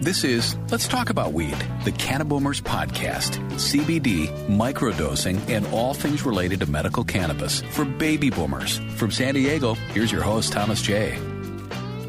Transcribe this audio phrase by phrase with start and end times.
[0.00, 3.38] This is Let's Talk About Weed, the Cannaboomers podcast.
[3.56, 8.78] CBD, microdosing, and all things related to medical cannabis for baby boomers.
[8.96, 11.18] From San Diego, here's your host, Thomas J.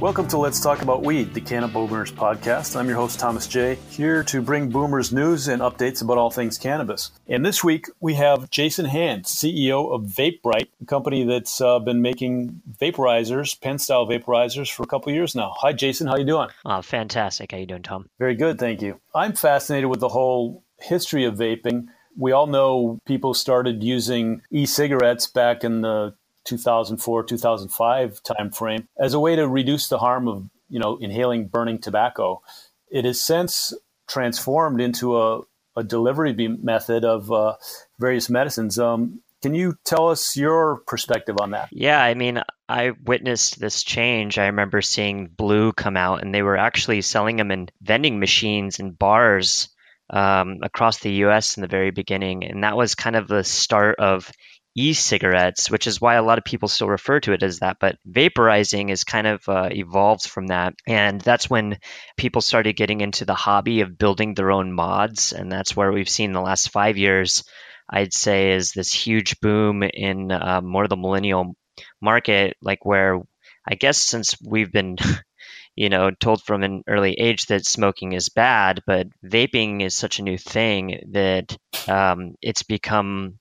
[0.02, 2.76] Welcome to Let's Talk About Weed, the Cannaboomers podcast.
[2.76, 6.58] I'm your host, Thomas J., here to bring boomers news and updates about all things
[6.58, 7.12] cannabis.
[7.28, 12.02] And this week, we have Jason Hand, CEO of VapeBrite, a company that's uh, been
[12.02, 15.54] making vaporizers, pen-style vaporizers, for a couple years now.
[15.58, 16.08] Hi, Jason.
[16.08, 16.50] How you doing?
[16.66, 17.52] Oh, fantastic.
[17.52, 18.10] How you doing, Tom?
[18.18, 19.00] Very good, thank you.
[19.14, 21.90] I'm fascinated with the whole history of vaping.
[22.18, 29.20] We all know people started using e-cigarettes back in the 2004 2005 timeframe as a
[29.20, 32.42] way to reduce the harm of you know inhaling burning tobacco.
[32.90, 33.74] It has since
[34.08, 35.42] transformed into a,
[35.76, 37.56] a delivery method of uh,
[38.00, 38.78] various medicines.
[38.78, 41.70] Um, can you tell us your perspective on that?
[41.72, 44.38] Yeah i mean i witnessed this change.
[44.38, 48.80] I remember seeing blu come out and they were actually selling them in vending machines
[48.80, 49.70] and bars
[50.12, 52.44] um, across the us in the very beginning.
[52.44, 54.30] And that was kind of the start of
[54.76, 57.78] e-cigarettes, which is why a lot of people still refer to it as that.
[57.80, 61.80] But vaporizing is kind of uh, evolved from that, and that's when
[62.18, 66.10] people started getting into the hobby of building their own mods, and that's where we've
[66.10, 67.44] seen the last five years.
[67.90, 71.56] I'd say is this huge boom in uh, more of the millennial
[72.02, 73.20] market, like where
[73.68, 74.98] I guess since we've been
[75.76, 80.20] you know, told from an early age that smoking is bad, but vaping is such
[80.20, 81.58] a new thing that
[81.88, 83.40] um, it's become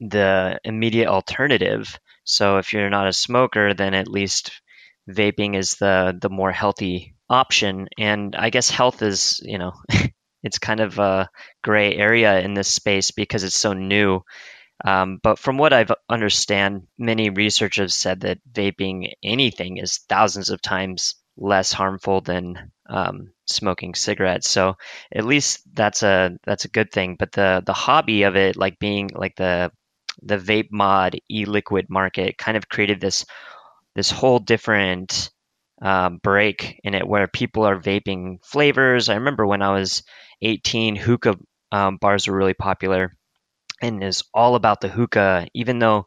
[0.00, 1.98] the immediate alternative.
[2.24, 4.60] So if you're not a smoker, then at least
[5.08, 7.88] vaping is the the more healthy option.
[7.98, 9.72] And I guess health is, you know,
[10.42, 11.28] it's kind of a
[11.62, 14.22] gray area in this space because it's so new.
[14.84, 20.60] Um, but from what I've understand, many researchers said that vaping anything is thousands of
[20.60, 24.48] times less harmful than um, smoking cigarettes.
[24.48, 24.76] So
[25.14, 27.16] at least that's a that's a good thing.
[27.18, 29.72] But the the hobby of it, like being like the
[30.22, 33.24] the vape mod e-liquid market kind of created this
[33.94, 35.30] this whole different
[35.82, 39.08] um, break in it where people are vaping flavors.
[39.08, 40.02] I remember when I was
[40.42, 41.36] 18, hookah
[41.72, 43.12] um, bars were really popular
[43.82, 46.06] and is all about the hookah, even though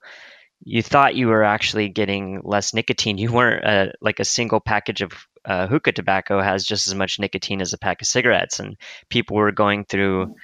[0.62, 3.18] you thought you were actually getting less nicotine.
[3.18, 5.12] You weren't uh, like a single package of
[5.46, 8.76] uh, hookah tobacco has just as much nicotine as a pack of cigarettes, and
[9.10, 10.36] people were going through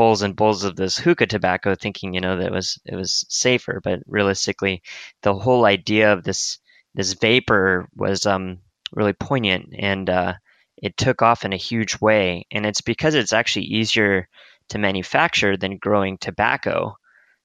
[0.00, 3.26] bowls and bowls of this hookah tobacco, thinking you know that it was it was
[3.28, 3.82] safer.
[3.84, 4.82] But realistically,
[5.20, 6.58] the whole idea of this
[6.94, 8.60] this vapor was um,
[8.92, 10.32] really poignant, and uh,
[10.78, 12.46] it took off in a huge way.
[12.50, 14.26] And it's because it's actually easier
[14.70, 16.96] to manufacture than growing tobacco.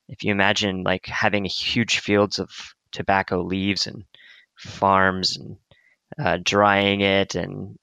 [0.08, 2.50] If you imagine like having huge fields of
[2.94, 4.06] tobacco leaves and
[4.56, 5.58] farms and
[6.18, 7.78] uh, drying it and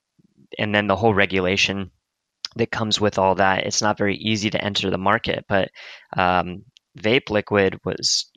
[0.58, 1.90] and then the whole regulation
[2.56, 3.66] that comes with all that.
[3.66, 5.70] It's not very easy to enter the market, but
[6.16, 6.64] um,
[6.98, 8.30] vape liquid was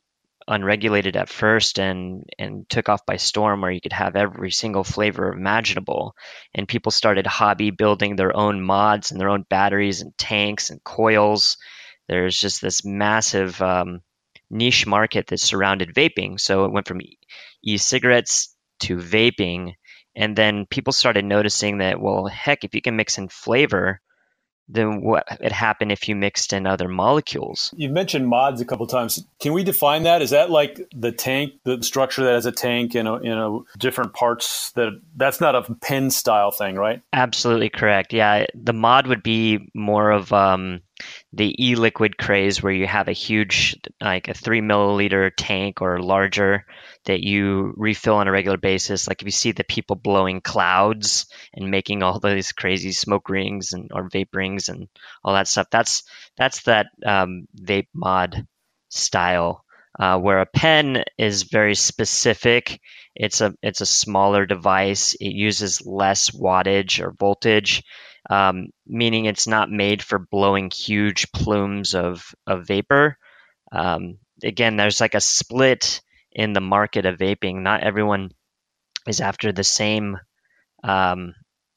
[0.47, 4.83] unregulated at first and and took off by storm where you could have every single
[4.83, 6.15] flavor imaginable.
[6.53, 10.83] And people started hobby building their own mods and their own batteries and tanks and
[10.83, 11.57] coils.
[12.07, 14.01] There's just this massive um,
[14.49, 16.39] niche market that surrounded vaping.
[16.39, 17.01] So it went from
[17.63, 19.73] e-cigarettes to vaping.
[20.15, 23.99] And then people started noticing that well heck if you can mix in flavor
[24.67, 27.73] than what had happened if you mixed in other molecules.
[27.77, 29.25] You've mentioned mods a couple times.
[29.39, 30.21] Can we define that?
[30.21, 34.13] Is that like the tank, the structure that has a tank and you know different
[34.13, 37.01] parts that that's not a pen style thing, right?
[37.13, 38.13] Absolutely correct.
[38.13, 40.81] Yeah, the mod would be more of um,
[41.33, 46.65] the e-liquid craze where you have a huge like a three milliliter tank or larger
[47.05, 49.07] that you refill on a regular basis.
[49.07, 53.73] Like if you see the people blowing clouds and making all those crazy smoke rings
[53.73, 54.87] and or vape rings and
[55.23, 56.03] all that stuff that's
[56.37, 58.47] that's that um, vape mod
[58.89, 59.64] style
[59.99, 62.79] uh, where a pen is very specific
[63.15, 67.83] it's a it's a smaller device it uses less wattage or voltage
[68.29, 73.17] um, meaning it's not made for blowing huge plumes of, of vapor.
[73.71, 76.01] Um, again, there's like a split
[76.31, 77.61] in the market of vaping.
[77.61, 78.31] Not everyone
[79.07, 80.17] is after the same
[80.83, 81.33] um,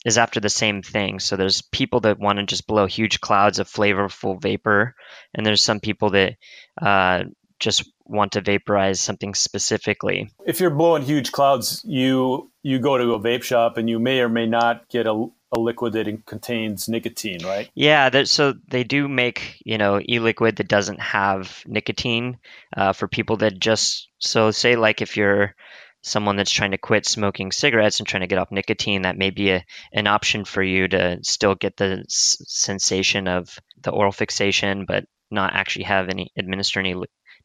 [0.07, 1.19] is after the same thing.
[1.19, 4.95] So there's people that want to just blow huge clouds of flavorful vapor,
[5.35, 6.37] and there's some people that
[6.81, 7.25] uh,
[7.59, 10.31] just want to vaporize something specifically.
[10.47, 14.21] If you're blowing huge clouds, you you go to a vape shop and you may
[14.21, 15.27] or may not get a
[15.57, 17.71] a liquid that contains nicotine, right?
[17.75, 22.39] Yeah, so they do make you know e-liquid that doesn't have nicotine
[22.77, 25.55] uh, for people that just so say like if you're
[26.03, 29.31] someone that's trying to quit smoking cigarettes and trying to get off nicotine, that may
[29.31, 34.13] be a, an option for you to still get the s- sensation of the oral
[34.13, 36.95] fixation, but not actually have any administer any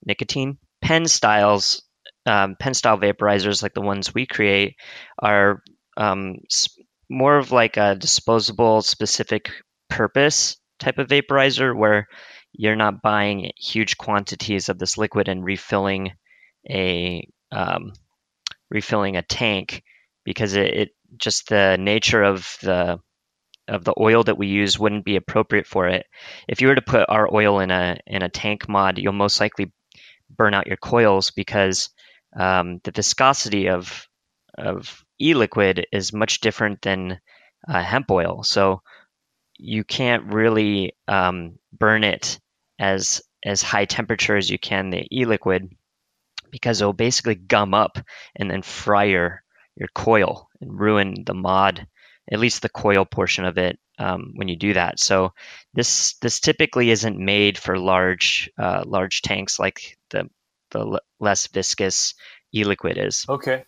[0.06, 0.58] nicotine.
[0.82, 1.84] Pen styles,
[2.26, 4.76] um, pen style vaporizers like the ones we create,
[5.20, 5.62] are
[5.98, 6.38] um,
[7.10, 9.52] more of like a disposable, specific
[9.90, 12.08] purpose type of vaporizer where
[12.52, 16.12] you're not buying huge quantities of this liquid and refilling
[16.70, 17.94] a um,
[18.70, 19.84] refilling a tank
[20.24, 23.00] because it, it just the nature of the
[23.68, 26.06] of the oil that we use wouldn't be appropriate for it.
[26.48, 29.40] If you were to put our oil in a in a tank mod, you'll most
[29.40, 29.72] likely
[30.36, 31.90] burn out your coils because
[32.36, 34.08] um, the viscosity of
[34.58, 37.20] of e-liquid is much different than
[37.68, 38.44] uh, hemp oil.
[38.44, 38.82] So
[39.58, 42.40] you can't really um, burn it
[42.80, 45.70] as as high temperature as you can the e-liquid
[46.54, 47.98] because it'll basically gum up
[48.36, 49.44] and then fry your,
[49.76, 51.88] your coil and ruin the mod,
[52.32, 55.00] at least the coil portion of it um, when you do that.
[55.00, 55.34] So
[55.74, 60.30] this this typically isn't made for large uh, large tanks like the
[60.72, 62.16] the less viscous
[62.54, 63.26] e-liquid is.
[63.28, 63.64] Okay.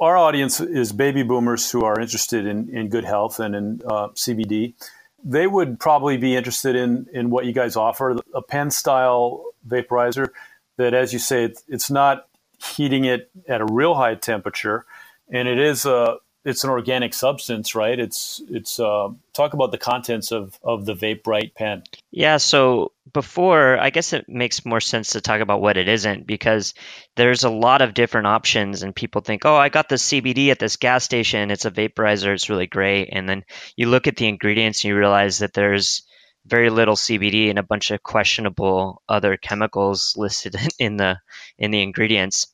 [0.00, 4.08] Our audience is baby boomers who are interested in, in good health and in uh,
[4.08, 4.74] CBD.
[5.22, 10.30] They would probably be interested in, in what you guys offer, a pen style vaporizer
[10.78, 12.26] that, as you say, it's, it's not
[12.58, 14.86] heating it at a real high temperature,
[15.30, 17.98] and it is a it's an organic substance, right?
[17.98, 21.82] It's it's uh, talk about the contents of of the VapeBrite pen.
[22.10, 26.26] Yeah, so before I guess it makes more sense to talk about what it isn't
[26.26, 26.74] because
[27.16, 30.58] there's a lot of different options, and people think, oh, I got the CBD at
[30.58, 31.50] this gas station.
[31.50, 32.32] It's a vaporizer.
[32.32, 33.44] It's really great, and then
[33.76, 36.02] you look at the ingredients and you realize that there's
[36.46, 41.18] very little CBD and a bunch of questionable other chemicals listed in the
[41.58, 42.46] in the ingredients.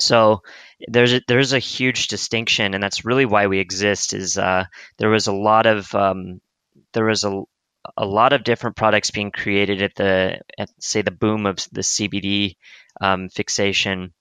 [0.00, 0.42] So
[0.88, 4.14] there's a, there's a huge distinction, and that's really why we exist.
[4.14, 4.64] Is uh,
[4.98, 6.40] there was a lot of um,
[6.92, 7.42] there was a
[7.96, 11.82] a lot of different products being created at the at say the boom of the
[11.82, 12.56] CBD
[13.00, 14.12] um, fixation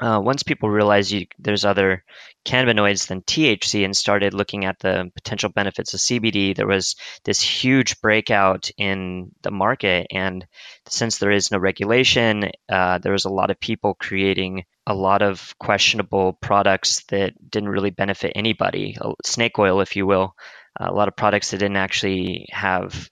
[0.00, 2.04] uh, once people realized you, there's other
[2.44, 7.40] cannabinoids than THC and started looking at the potential benefits of CBD, there was this
[7.40, 10.08] huge breakout in the market.
[10.10, 10.46] And
[10.88, 15.22] since there is no regulation, uh, there was a lot of people creating a lot
[15.22, 20.34] of questionable products that didn't really benefit anybody, snake oil, if you will.
[20.78, 23.08] a lot of products that didn't actually have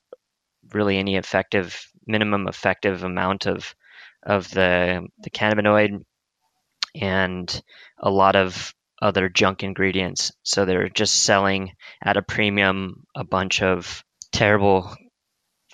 [0.74, 3.74] really any effective, minimum effective amount of
[4.24, 6.04] of the the cannabinoid
[6.94, 7.62] and
[7.98, 10.32] a lot of other junk ingredients.
[10.44, 11.72] So they're just selling
[12.02, 14.94] at a premium a bunch of terrible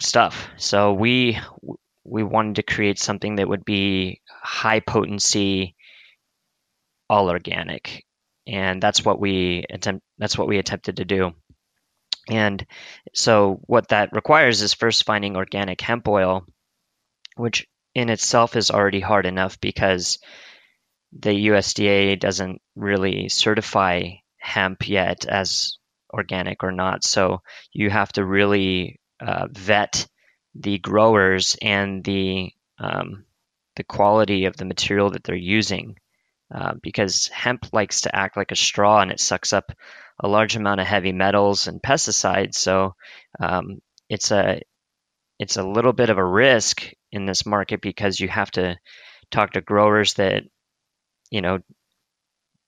[0.01, 0.49] stuff.
[0.57, 1.39] So we
[2.05, 5.77] we wanted to create something that would be high potency,
[7.11, 8.05] all organic,
[8.47, 10.03] and that's what we attempt.
[10.17, 11.35] That's what we attempted to do.
[12.31, 12.67] And
[13.15, 16.47] so what that requires is first finding organic hemp oil,
[17.37, 20.19] which in itself is already hard enough because
[21.13, 25.79] the USDA doesn't really certify hemp yet as
[26.13, 27.05] organic or not.
[27.05, 30.07] So you have to really uh, vet
[30.55, 33.25] the growers and the um,
[33.77, 35.97] the quality of the material that they're using,
[36.55, 39.73] uh, because hemp likes to act like a straw and it sucks up
[40.21, 42.55] a large amount of heavy metals and pesticides.
[42.55, 42.95] So
[43.41, 44.63] um, it's a
[45.39, 48.77] it's a little bit of a risk in this market because you have to
[49.31, 50.43] talk to growers that
[51.31, 51.59] you know,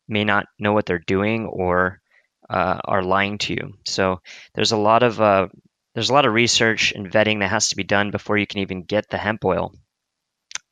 [0.08, 2.00] may not know what they're doing or
[2.48, 3.74] uh, are lying to you.
[3.86, 4.20] So
[4.54, 5.48] there's a lot of uh,
[5.94, 8.60] there's a lot of research and vetting that has to be done before you can
[8.60, 9.72] even get the hemp oil.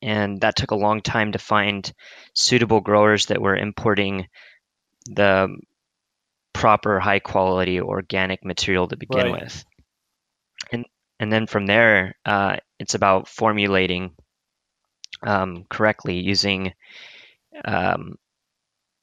[0.01, 1.91] And that took a long time to find
[2.33, 4.27] suitable growers that were importing
[5.05, 5.57] the
[6.53, 9.41] proper high quality organic material to begin right.
[9.43, 9.65] with.
[10.71, 10.85] And
[11.19, 14.11] and then from there, uh, it's about formulating
[15.21, 16.73] um, correctly using
[17.65, 18.15] um,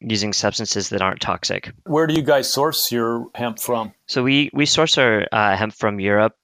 [0.00, 1.73] using substances that aren't toxic.
[1.85, 3.93] Where do you guys source your hemp from?
[4.07, 6.35] So we we source our uh, hemp from Europe.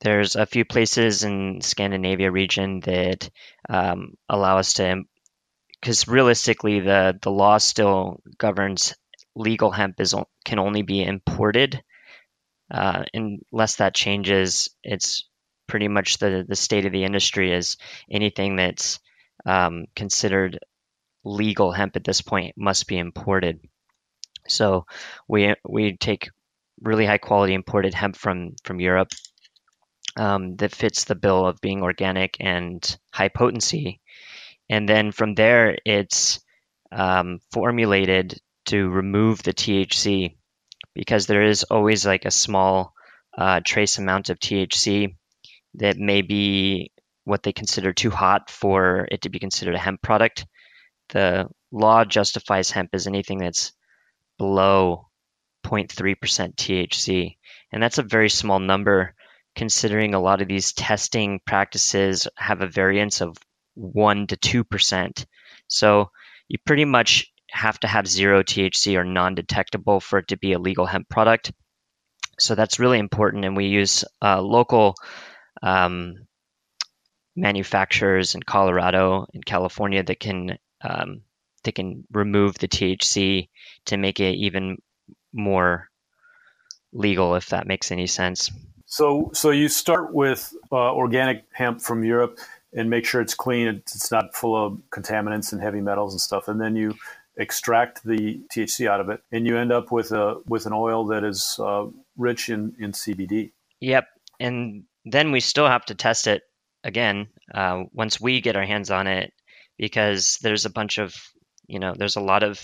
[0.00, 3.30] There's a few places in Scandinavia region that
[3.68, 5.02] um, allow us to,
[5.80, 8.94] because realistically the the law still governs
[9.34, 11.82] legal hemp is can only be imported.
[12.70, 15.28] Uh, unless that changes, it's
[15.66, 17.76] pretty much the the state of the industry is
[18.10, 19.00] anything that's
[19.46, 20.58] um, considered
[21.24, 23.60] legal hemp at this point must be imported.
[24.48, 24.86] So
[25.28, 26.28] we we take
[26.80, 29.12] really high quality imported hemp from from Europe
[30.16, 34.00] um, that fits the bill of being organic and high potency,
[34.68, 36.40] and then from there it's
[36.92, 40.36] um, formulated to remove the THC
[40.94, 42.94] because there is always like a small
[43.36, 45.16] uh, trace amount of THC
[45.74, 46.92] that may be
[47.24, 50.46] what they consider too hot for it to be considered a hemp product.
[51.14, 53.72] The law justifies hemp as anything that's
[54.36, 55.08] below
[55.64, 56.16] 0.3%
[56.56, 57.36] THC.
[57.72, 59.14] And that's a very small number
[59.56, 63.36] considering a lot of these testing practices have a variance of
[63.74, 65.24] 1 to 2%.
[65.68, 66.10] So
[66.48, 70.52] you pretty much have to have zero THC or non detectable for it to be
[70.52, 71.52] a legal hemp product.
[72.38, 73.44] So that's really important.
[73.44, 74.96] And we use uh, local
[75.62, 76.26] um,
[77.36, 81.22] manufacturers in Colorado and California that can um,
[81.64, 83.48] they can remove the THC
[83.86, 84.78] to make it even
[85.32, 85.88] more
[86.92, 88.50] legal, if that makes any sense.
[88.86, 92.38] So, so you start with uh, organic hemp from Europe
[92.72, 93.66] and make sure it's clean.
[93.66, 96.48] It's not full of contaminants and heavy metals and stuff.
[96.48, 96.94] And then you
[97.36, 101.06] extract the THC out of it, and you end up with a with an oil
[101.06, 101.86] that is uh,
[102.16, 103.52] rich in in CBD.
[103.80, 104.06] Yep,
[104.40, 106.42] and then we still have to test it
[106.82, 109.32] again uh, once we get our hands on it,
[109.78, 111.14] because there's a bunch of
[111.66, 112.60] you know there's a lot of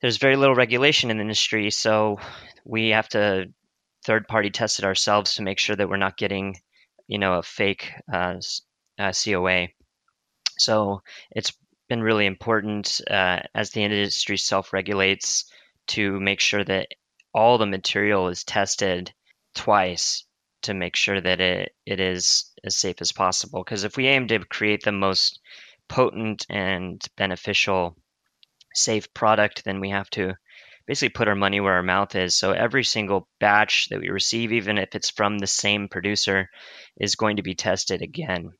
[0.00, 2.18] there's very little regulation in the industry, so
[2.64, 3.46] we have to
[4.04, 6.56] third party test it ourselves to make sure that we're not getting
[7.06, 8.36] you know a fake uh,
[8.98, 9.68] uh, COA.
[10.58, 11.52] So it's
[11.88, 15.50] been really important uh, as the industry self regulates
[15.88, 16.88] to make sure that
[17.32, 19.12] all the material is tested
[19.54, 20.24] twice
[20.62, 23.62] to make sure that it, it is as safe as possible.
[23.62, 25.40] Because if we aim to create the most
[25.88, 27.96] potent and beneficial
[28.74, 30.34] safe product, then we have to
[30.86, 32.36] basically put our money where our mouth is.
[32.36, 36.48] So every single batch that we receive, even if it's from the same producer,
[36.96, 38.50] is going to be tested again.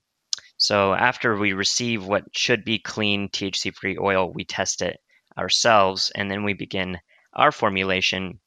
[0.59, 4.99] So after we receive what should be clean THC free oil, we test it
[5.37, 6.99] ourselves and then we begin
[7.35, 8.41] our formulation,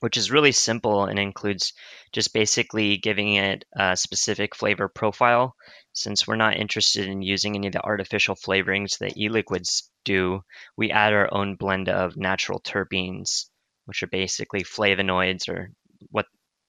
[0.00, 1.72] which is really simple and includes
[2.12, 5.54] just basically giving it a specific flavor profile.
[5.92, 10.42] Since we're not interested in using any of the artificial flavorings that e liquids do,
[10.76, 13.46] we add our own blend of natural terpenes,
[13.86, 15.70] which are basically flavonoids or
[16.10, 16.26] what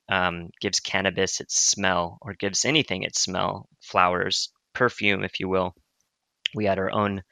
[0.09, 5.73] um, gives cannabis its smell or gives anything its smell, flowers, perfume, if you will.
[6.53, 7.23] We add our own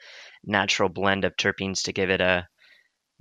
[0.43, 2.47] natural blend of terpenes to give it a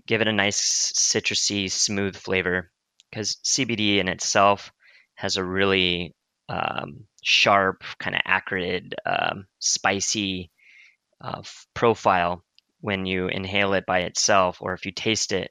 [0.07, 2.71] give it a nice citrusy, smooth flavor.
[3.11, 4.73] Because CBD in itself
[5.15, 6.15] has a really
[6.49, 10.51] um, sharp, kind of acrid, um, spicy
[11.21, 11.43] uh,
[11.75, 12.43] profile
[12.81, 15.51] when you inhale it by itself, or if you taste it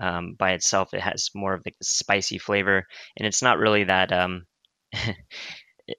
[0.00, 2.86] um, by itself, it has more of the spicy flavor,
[3.16, 4.12] and it's not really that.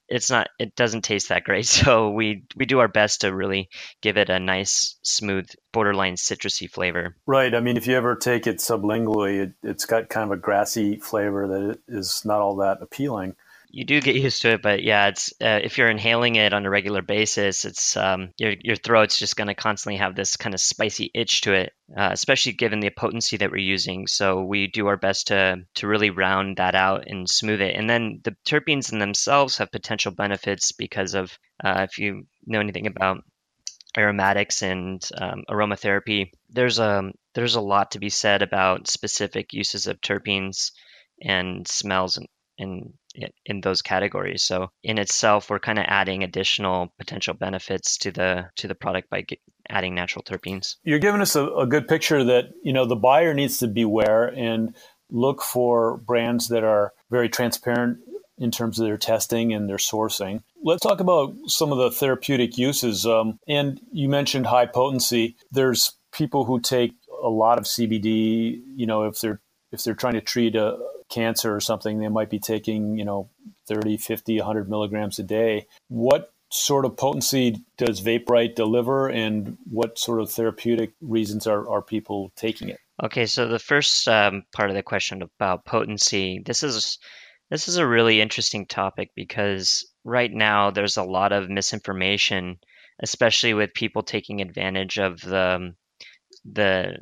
[0.07, 1.65] It's not it doesn't taste that great.
[1.85, 3.69] So we we do our best to really
[4.01, 7.15] give it a nice smooth borderline citrusy flavor.
[7.25, 7.53] Right.
[7.53, 10.97] I mean if you ever take it sublingually it, it's got kind of a grassy
[10.97, 13.35] flavor that is not all that appealing
[13.75, 16.65] you do get used to it, but yeah, it's uh, if you're inhaling it on
[16.65, 20.55] a regular basis, it's um, your your throat's just going to constantly have this kind
[20.55, 24.07] of spicy itch to it, uh, especially given the potency that we're using.
[24.07, 27.75] So we do our best to to really round that out and smooth it.
[27.75, 32.61] And then the terpenes in themselves have potential benefits because of uh, if you know
[32.61, 33.25] anything about
[33.97, 39.85] aromatics and um, aromatherapy, there's a there's a lot to be said about specific uses
[39.85, 40.71] of terpenes
[41.21, 42.93] and smells and in
[43.45, 44.43] in those categories.
[44.43, 49.09] So in itself, we're kind of adding additional potential benefits to the to the product
[49.09, 49.25] by
[49.69, 50.75] adding natural terpenes.
[50.83, 54.27] You're giving us a, a good picture that you know the buyer needs to beware
[54.27, 54.75] and
[55.09, 57.99] look for brands that are very transparent
[58.37, 60.41] in terms of their testing and their sourcing.
[60.61, 63.05] Let's talk about some of the therapeutic uses.
[63.05, 65.37] Um, and you mentioned high potency.
[65.51, 66.93] There's people who take
[67.23, 68.61] a lot of CBD.
[68.75, 69.41] You know, if they're
[69.71, 70.77] if they're trying to treat a,
[71.09, 73.29] cancer or something, they might be taking, you know,
[73.67, 75.67] 30, 50, 100 milligrams a day.
[75.87, 81.81] What sort of potency does VapeBrite deliver and what sort of therapeutic reasons are, are
[81.81, 82.79] people taking it?
[83.03, 86.97] Okay, so the first um, part of the question about potency, this is
[87.49, 92.57] this is a really interesting topic because right now there's a lot of misinformation,
[93.01, 95.75] especially with people taking advantage of the
[96.45, 96.97] the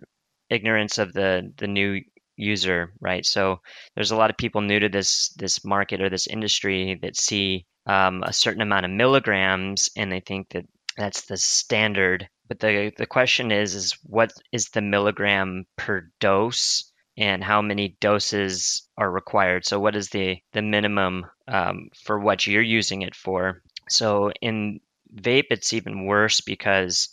[0.49, 2.01] ignorance of the the new
[2.35, 3.25] user, right?
[3.25, 3.59] So
[3.95, 7.65] there's a lot of people new to this this market or this industry that see
[7.85, 10.65] um, a certain amount of milligrams and they think that
[10.97, 12.27] that's the standard.
[12.47, 17.97] But the the question is is what is the milligram per dose and how many
[17.99, 19.65] doses are required?
[19.65, 23.61] So what is the the minimum um, for what you're using it for?
[23.89, 24.79] So in
[25.13, 27.09] vape, it's even worse because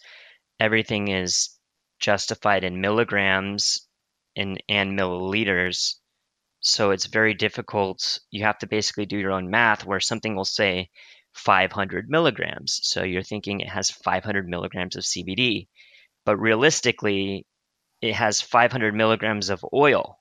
[0.59, 1.51] everything is
[1.99, 3.87] justified in milligrams
[4.37, 5.97] and, and milliliters.
[6.61, 8.19] So it's very difficult.
[8.31, 10.91] You have to basically do your own math where something will say
[11.33, 12.81] 500 milligrams.
[12.83, 15.69] So you're thinking it has 500 milligrams of CBD.
[16.25, 17.47] But realistically,
[18.01, 20.19] it has 500 milligrams of oil.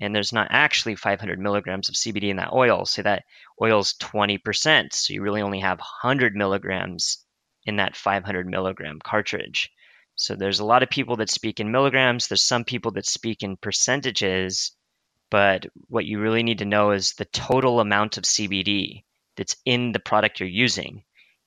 [0.00, 2.84] And there's not actually 500 milligrams of CBD in that oil.
[2.84, 3.24] So that
[3.62, 4.92] oil is 20%.
[4.92, 7.24] So you really only have 100 milligrams
[7.64, 9.70] in that 500 milligram cartridge.
[10.16, 12.28] So there's a lot of people that speak in milligrams.
[12.28, 14.72] There's some people that speak in percentages.
[15.30, 19.04] But what you really need to know is the total amount of CBD
[19.36, 21.02] that's in the product you're using.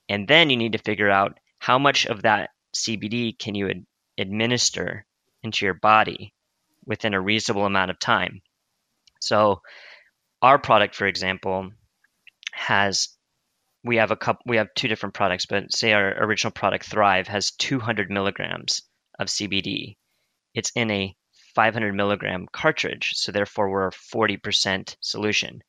[0.10, 3.86] And then you need to figure out how much of that CBD can you ad-
[4.18, 5.06] administer
[5.44, 6.34] into your body
[6.86, 8.42] within a reasonable amount of time.
[9.20, 9.62] So
[10.42, 11.72] our product, for example,
[12.52, 13.10] has
[13.84, 17.28] we have a couple we have two different products, but say our original product Thrive
[17.28, 18.82] has 200 milligrams
[19.20, 19.96] of CBD.
[20.54, 21.16] It's in a
[21.56, 25.62] 500 milligram cartridge, so therefore we're a 40% solution.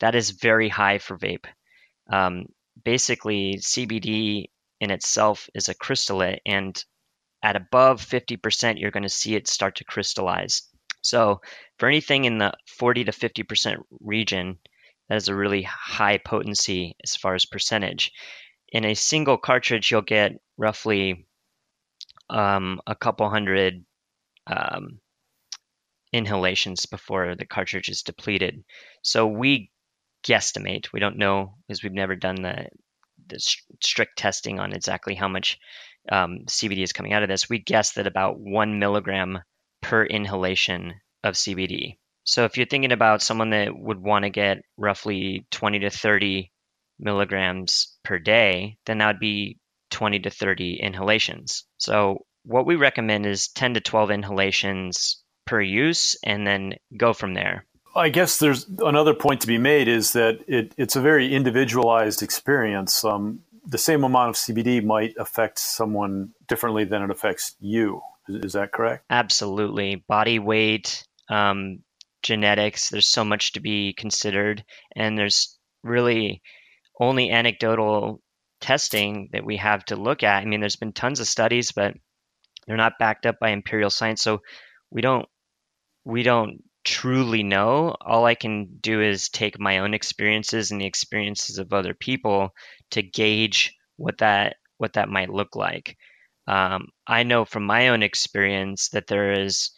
[0.00, 1.46] That is very high for vape.
[2.12, 2.46] Um,
[2.84, 4.46] basically, CBD
[4.80, 6.84] in itself is a crystallite, and
[7.42, 10.62] at above 50%, you're going to see it start to crystallize.
[11.02, 11.40] So,
[11.78, 14.58] for anything in the 40 to 50% region,
[15.08, 18.12] that is a really high potency as far as percentage.
[18.68, 21.26] In a single cartridge, you'll get roughly
[22.28, 23.84] um, a couple hundred
[24.46, 25.00] um,
[26.12, 28.64] inhalations before the cartridge is depleted.
[29.02, 29.70] So we
[30.26, 30.92] guesstimate.
[30.92, 32.66] We don't know because we've never done the
[33.28, 33.38] the
[33.82, 35.58] strict testing on exactly how much
[36.10, 37.48] um, CBD is coming out of this.
[37.48, 39.40] We guess that about one milligram
[39.82, 40.94] per inhalation
[41.24, 41.96] of CBD.
[42.26, 46.50] So if you're thinking about someone that would want to get roughly 20 to 30
[46.98, 49.58] milligrams per day, then that would be
[49.90, 51.64] 20 to 30 inhalations.
[51.78, 57.34] So what we recommend is 10 to 12 inhalations per use and then go from
[57.34, 57.64] there.
[57.94, 62.22] I guess there's another point to be made is that it, it's a very individualized
[62.22, 63.04] experience.
[63.04, 68.02] Um, the same amount of CBD might affect someone differently than it affects you.
[68.28, 69.04] Is, is that correct?
[69.08, 70.04] Absolutely.
[70.08, 71.78] Body weight, um,
[72.26, 74.64] genetics, there's so much to be considered.
[74.94, 76.42] And there's really
[77.00, 78.20] only anecdotal
[78.60, 80.42] testing that we have to look at.
[80.42, 81.94] I mean, there's been tons of studies, but
[82.66, 84.22] they're not backed up by imperial science.
[84.22, 84.40] So
[84.90, 85.26] we don't
[86.04, 87.94] we don't truly know.
[88.00, 92.50] All I can do is take my own experiences and the experiences of other people
[92.92, 95.96] to gauge what that what that might look like.
[96.46, 99.70] Um, I know from my own experience that there is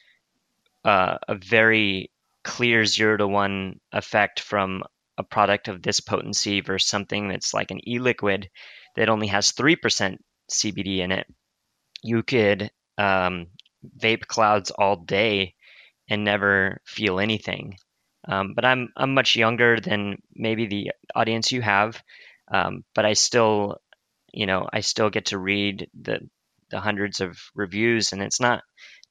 [0.85, 2.11] uh, a very
[2.45, 4.83] clear zero to one effect from
[5.19, 8.49] a product of this potency versus something that's like an e-liquid
[8.97, 11.27] that only has three percent CBD in it.
[12.03, 13.49] You could um,
[13.99, 15.55] vape clouds all day
[16.09, 17.77] and never feel anything.
[18.27, 22.03] Um, but I'm I'm much younger than maybe the audience you have,
[22.53, 23.79] um, but I still,
[24.33, 26.21] you know, I still get to read the
[26.71, 28.63] the hundreds of reviews, and it's not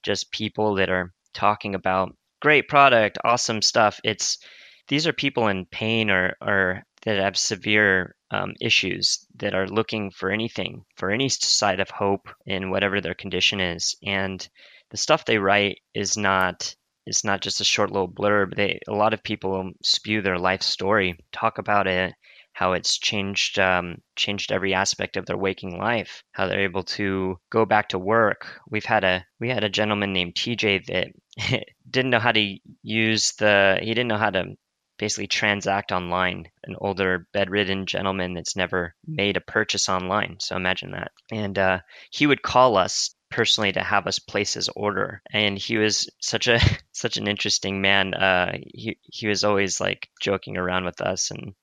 [0.04, 4.00] just people that are talking about great product, awesome stuff.
[4.04, 4.39] It's
[4.88, 10.12] these are people in pain or or that have severe um, issues that are looking
[10.12, 14.47] for anything, for any side of hope in whatever their condition is, and
[14.89, 18.56] the stuff they write is not it's not just a short little blurb.
[18.56, 22.13] They a lot of people spew their life story, talk about it,
[22.58, 27.38] how it's changed um, changed every aspect of their waking life, how they're able to
[27.52, 28.48] go back to work.
[28.67, 33.34] We've had a we had a gentleman named TJ that didn't know how to use
[33.34, 34.56] the he didn't know how to
[34.98, 36.50] basically transact online.
[36.63, 40.38] An older bedridden gentleman that's never made a purchase online.
[40.39, 41.12] So imagine that.
[41.32, 45.78] And uh, he would call us personally to have us place his order and he
[45.78, 46.60] was such a
[46.91, 51.54] such an interesting man uh he he was always like joking around with us and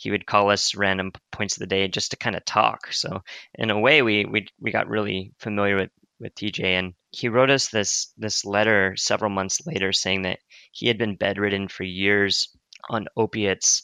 [0.00, 2.92] he would call us random points of the day just to kind of talk.
[2.92, 3.22] So
[3.54, 7.50] in a way we we we got really familiar with with TJ and he wrote
[7.50, 10.38] us this this letter several months later saying that
[10.72, 12.48] he had been bedridden for years
[12.88, 13.82] on opiates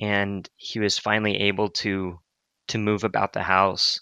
[0.00, 2.20] and he was finally able to
[2.68, 4.00] to move about the house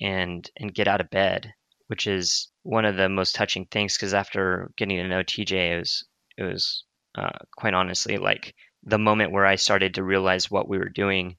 [0.00, 1.52] and and get out of bed
[1.86, 5.78] which is one of the most touching things because after getting to know TJ, it
[5.78, 6.04] was
[6.36, 6.84] it was
[7.16, 11.36] uh, quite honestly like the moment where I started to realize what we were doing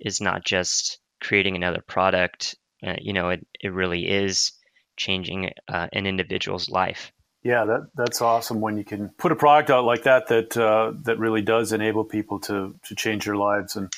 [0.00, 2.56] is not just creating another product.
[2.86, 4.52] Uh, you know, it it really is
[4.96, 7.12] changing uh, an individual's life.
[7.42, 10.92] Yeah, that that's awesome when you can put a product out like that that uh,
[11.02, 13.92] that really does enable people to to change their lives and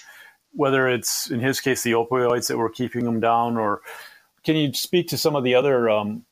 [0.53, 3.83] whether it's in his case the opioids that were keeping them down or
[4.43, 6.25] can you speak to some of the other um,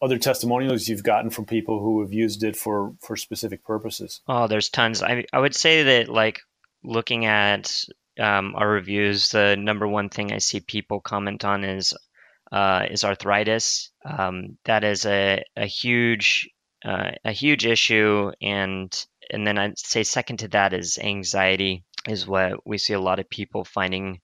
[0.00, 4.20] other testimonials you've gotten from people who have used it for for specific purposes?
[4.28, 5.02] Oh, there's tons.
[5.02, 6.40] I I would say that like
[6.84, 7.84] looking at
[8.18, 11.94] um, our reviews, the number one thing I see people comment on is
[12.50, 13.90] uh, is arthritis.
[14.04, 16.48] Um, that is a, a huge
[16.84, 22.26] uh, a huge issue, and and then I'd say second to that is anxiety, is
[22.26, 24.20] what we see a lot of people finding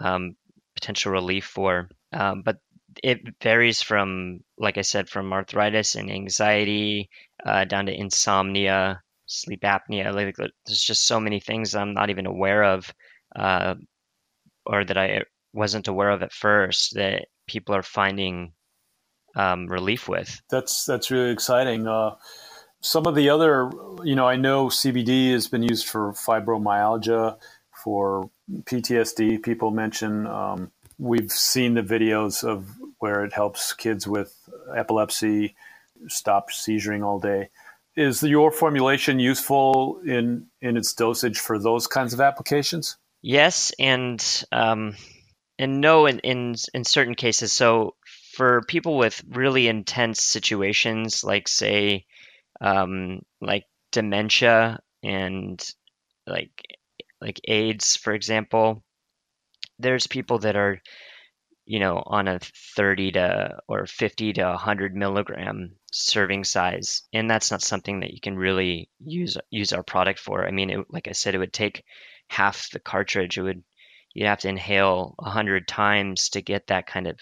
[0.00, 0.36] um,
[0.74, 1.88] potential relief for.
[2.12, 2.58] Um, but
[3.02, 7.10] it varies from, like I said, from arthritis and anxiety
[7.44, 10.14] uh, down to insomnia, sleep apnea.
[10.14, 12.92] Like there's just so many things I'm not even aware of,
[13.34, 13.74] uh,
[14.64, 18.52] or that I wasn't aware of at first that people are finding
[19.34, 20.40] um, relief with.
[20.50, 21.86] That's that's really exciting.
[21.86, 22.16] Uh,
[22.80, 23.70] some of the other,
[24.04, 27.36] you know, I know CBD has been used for fibromyalgia,
[27.82, 28.30] for
[28.62, 29.42] PTSD.
[29.42, 34.36] People mention um, we've seen the videos of where it helps kids with
[34.74, 35.54] epilepsy
[36.08, 37.50] stop seizuring all day.
[37.96, 42.96] Is your formulation useful in in its dosage for those kinds of applications?
[43.22, 44.96] Yes, and um,
[45.58, 47.52] and no in, in in certain cases.
[47.52, 47.94] So
[48.34, 52.04] for people with really intense situations, like say,
[52.60, 55.58] um, like dementia and
[56.26, 56.50] like
[57.20, 58.84] like AIDS, for example,
[59.78, 60.80] there's people that are,
[61.66, 62.38] you know, on a
[62.76, 68.20] 30 to or 50 to 100 milligram serving size, and that's not something that you
[68.20, 70.46] can really use use our product for.
[70.46, 71.84] I mean, it, like I said, it would take
[72.28, 73.36] half the cartridge.
[73.36, 73.64] It would
[74.14, 77.18] you'd have to inhale a hundred times to get that kind of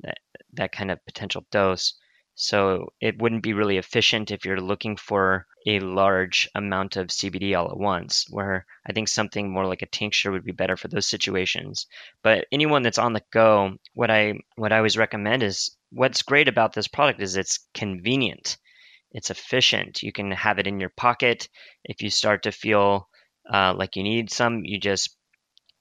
[0.00, 0.18] that,
[0.54, 1.94] that kind of potential dose.
[2.40, 7.58] So it wouldn't be really efficient if you're looking for a large amount of CBD
[7.58, 10.86] all at once, where I think something more like a tincture would be better for
[10.86, 11.88] those situations.
[12.22, 16.46] But anyone that's on the go, what I what I always recommend is what's great
[16.46, 18.56] about this product is it's convenient.
[19.10, 20.04] It's efficient.
[20.04, 21.48] You can have it in your pocket.
[21.82, 23.08] If you start to feel
[23.52, 25.16] uh, like you need some, you just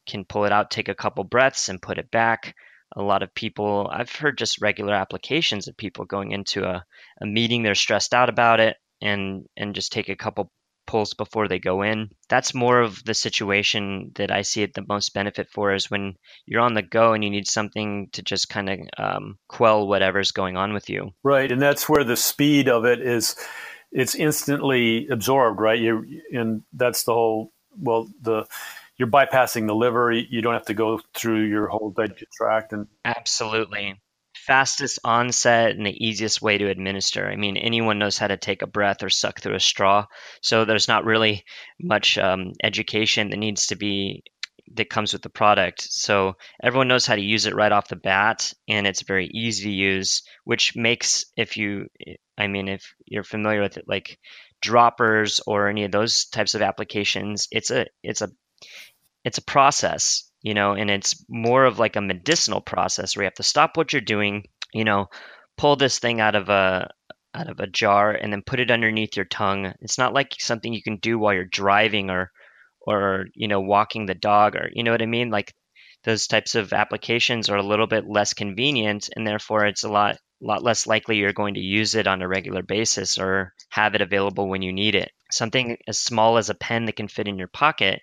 [0.07, 2.55] can pull it out, take a couple breaths, and put it back.
[2.95, 6.83] A lot of people, I've heard just regular applications of people going into a,
[7.21, 10.51] a meeting, they're stressed out about it, and and just take a couple
[10.87, 12.09] pulls before they go in.
[12.29, 16.15] That's more of the situation that I see it the most benefit for is when
[16.45, 20.31] you're on the go and you need something to just kind of um, quell whatever's
[20.31, 21.11] going on with you.
[21.23, 23.35] Right, and that's where the speed of it is.
[23.91, 25.79] It's instantly absorbed, right?
[25.79, 27.51] You and that's the whole.
[27.79, 28.45] Well, the
[28.97, 30.11] you're bypassing the liver.
[30.11, 32.73] You don't have to go through your whole digestive tract.
[32.73, 33.99] And absolutely
[34.47, 37.27] fastest onset and the easiest way to administer.
[37.27, 40.05] I mean, anyone knows how to take a breath or suck through a straw.
[40.41, 41.43] So there's not really
[41.81, 44.23] much um, education that needs to be
[44.75, 45.81] that comes with the product.
[45.81, 49.65] So everyone knows how to use it right off the bat, and it's very easy
[49.65, 51.87] to use, which makes if you,
[52.37, 54.19] I mean, if you're familiar with it, like
[54.61, 58.29] droppers or any of those types of applications, it's a it's a
[59.23, 63.27] it's a process, you know, and it's more of like a medicinal process where you
[63.27, 65.07] have to stop what you're doing, you know,
[65.57, 66.89] pull this thing out of a
[67.33, 69.73] out of a jar and then put it underneath your tongue.
[69.81, 72.31] It's not like something you can do while you're driving or
[72.81, 75.53] or you know walking the dog or you know what I mean like
[76.03, 80.17] those types of applications are a little bit less convenient and therefore it's a lot
[80.39, 84.01] lot less likely you're going to use it on a regular basis or have it
[84.01, 85.11] available when you need it.
[85.31, 88.01] Something as small as a pen that can fit in your pocket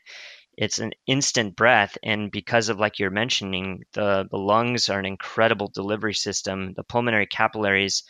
[0.57, 5.07] it's an instant breath and because of like you're mentioning the the lungs are an
[5.07, 8.05] incredible delivery system the pulmonary capillaries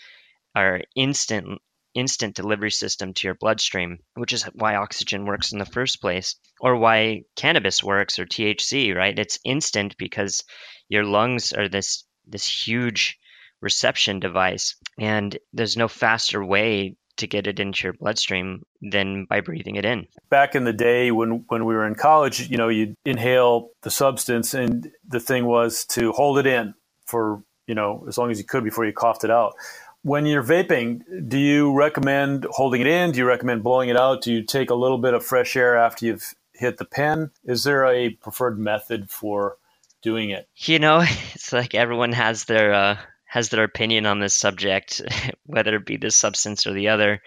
[0.54, 1.60] are instant
[1.94, 6.36] instant delivery system to your bloodstream which is why oxygen works in the first place
[6.60, 9.18] or why cannabis works or THC right?
[9.18, 10.42] It's instant because
[10.88, 13.18] your lungs are this this huge
[13.60, 19.40] reception device and there's no faster way to get it into your bloodstream than by
[19.40, 20.06] breathing it in.
[20.30, 23.90] Back in the day when, when we were in college, you know, you'd inhale the
[23.90, 26.74] substance and the thing was to hold it in
[27.06, 29.54] for, you know, as long as you could before you coughed it out.
[30.02, 33.12] When you're vaping, do you recommend holding it in?
[33.12, 34.22] Do you recommend blowing it out?
[34.22, 37.30] Do you take a little bit of fresh air after you've hit the pen?
[37.44, 39.56] Is there a preferred method for
[40.02, 40.48] doing it?
[40.56, 41.00] You know,
[41.34, 42.98] it's like everyone has their uh,
[43.34, 45.02] has their opinion on this subject,
[45.44, 47.20] whether it be this substance or the other.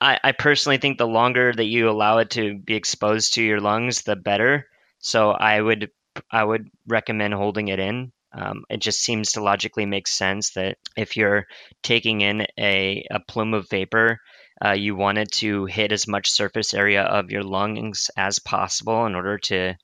[0.00, 3.60] I, I personally think the longer that you allow it to be exposed to your
[3.60, 4.68] lungs, the better.
[5.00, 5.90] So I would
[6.30, 8.12] I would recommend holding it in.
[8.32, 11.46] Um, it just seems to logically make sense that if you're
[11.82, 14.20] taking in a, a plume of vapor,
[14.64, 19.06] uh, you want it to hit as much surface area of your lungs as possible
[19.06, 19.74] in order to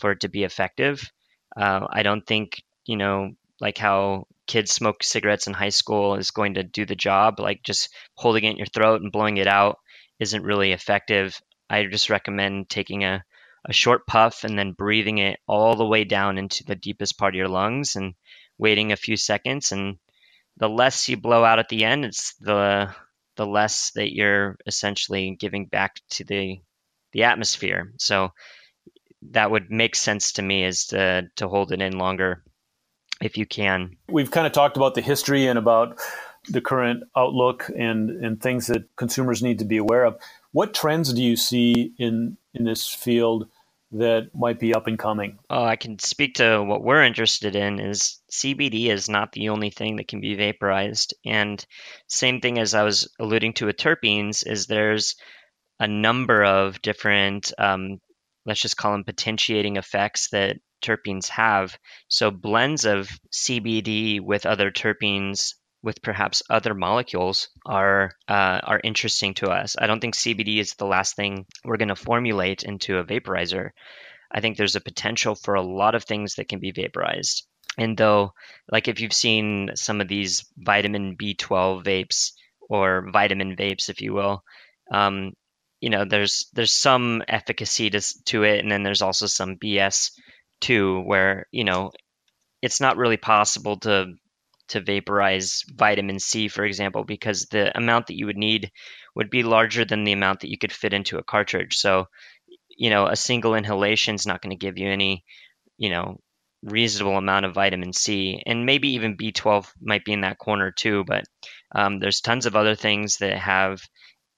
[0.00, 1.08] for it to be effective.
[1.56, 6.32] Uh, I don't think you know like how kids smoke cigarettes in high school is
[6.32, 7.38] going to do the job.
[7.38, 9.78] Like just holding it in your throat and blowing it out
[10.18, 11.40] isn't really effective.
[11.70, 13.22] I just recommend taking a,
[13.64, 17.32] a short puff and then breathing it all the way down into the deepest part
[17.32, 18.14] of your lungs and
[18.58, 19.70] waiting a few seconds.
[19.70, 19.98] And
[20.56, 22.92] the less you blow out at the end, it's the
[23.36, 26.56] the less that you're essentially giving back to the
[27.12, 27.92] the atmosphere.
[27.98, 28.30] So
[29.30, 32.42] that would make sense to me is to to hold it in longer
[33.20, 33.96] if you can.
[34.08, 35.98] We've kind of talked about the history and about
[36.48, 40.18] the current outlook and and things that consumers need to be aware of.
[40.52, 43.48] What trends do you see in in this field
[43.92, 45.38] that might be up and coming?
[45.48, 49.70] Oh, I can speak to what we're interested in is CBD is not the only
[49.70, 51.14] thing that can be vaporized.
[51.24, 51.64] And
[52.06, 55.16] same thing as I was alluding to with terpenes is there's
[55.80, 58.00] a number of different um,
[58.46, 61.78] let's just call them potentiating effects that terpenes have.
[62.08, 69.34] So blends of CBD with other terpenes with perhaps other molecules are uh, are interesting
[69.34, 69.76] to us.
[69.78, 73.70] I don't think CBD is the last thing we're going to formulate into a vaporizer.
[74.30, 77.46] I think there's a potential for a lot of things that can be vaporized.
[77.78, 78.34] And though,
[78.70, 82.32] like if you've seen some of these vitamin B12 vapes
[82.68, 84.44] or vitamin vapes, if you will,
[84.92, 85.32] um,
[85.80, 90.12] you know, there's there's some efficacy to to it, and then there's also some BS
[90.60, 91.90] too, where you know
[92.62, 94.14] it's not really possible to
[94.68, 98.70] to vaporize vitamin C, for example, because the amount that you would need
[99.16, 101.76] would be larger than the amount that you could fit into a cartridge.
[101.76, 102.06] So,
[102.76, 105.24] you know, a single inhalation is not going to give you any,
[105.76, 106.18] you know,
[106.62, 111.04] reasonable amount of vitamin C, and maybe even B12 might be in that corner too.
[111.04, 111.24] But
[111.74, 113.80] um, there's tons of other things that have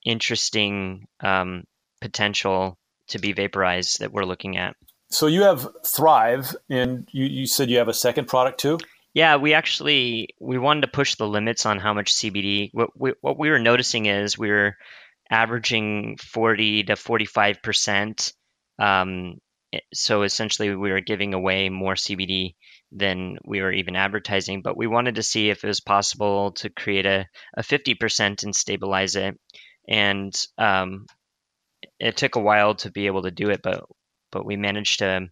[0.05, 1.65] interesting um,
[2.01, 4.77] potential to be vaporized that we're looking at.
[5.11, 8.79] So you have Thrive, and you, you said you have a second product too.
[9.15, 12.71] Yeah, we actually we wanted to push the limits on how much CBD.
[12.73, 14.77] What we, what we were noticing is we were
[15.31, 18.33] averaging 40 to 45 percent.
[18.79, 19.38] Um,
[19.93, 22.55] so essentially, we were giving away more CBD
[22.91, 24.62] than we were even advertising.
[24.62, 28.45] But we wanted to see if it was possible to create a, a 50 percent
[28.45, 29.38] and stabilize it.
[29.88, 31.07] And um,
[31.99, 33.85] it took a while to be able to do it, but
[34.31, 35.29] but we managed to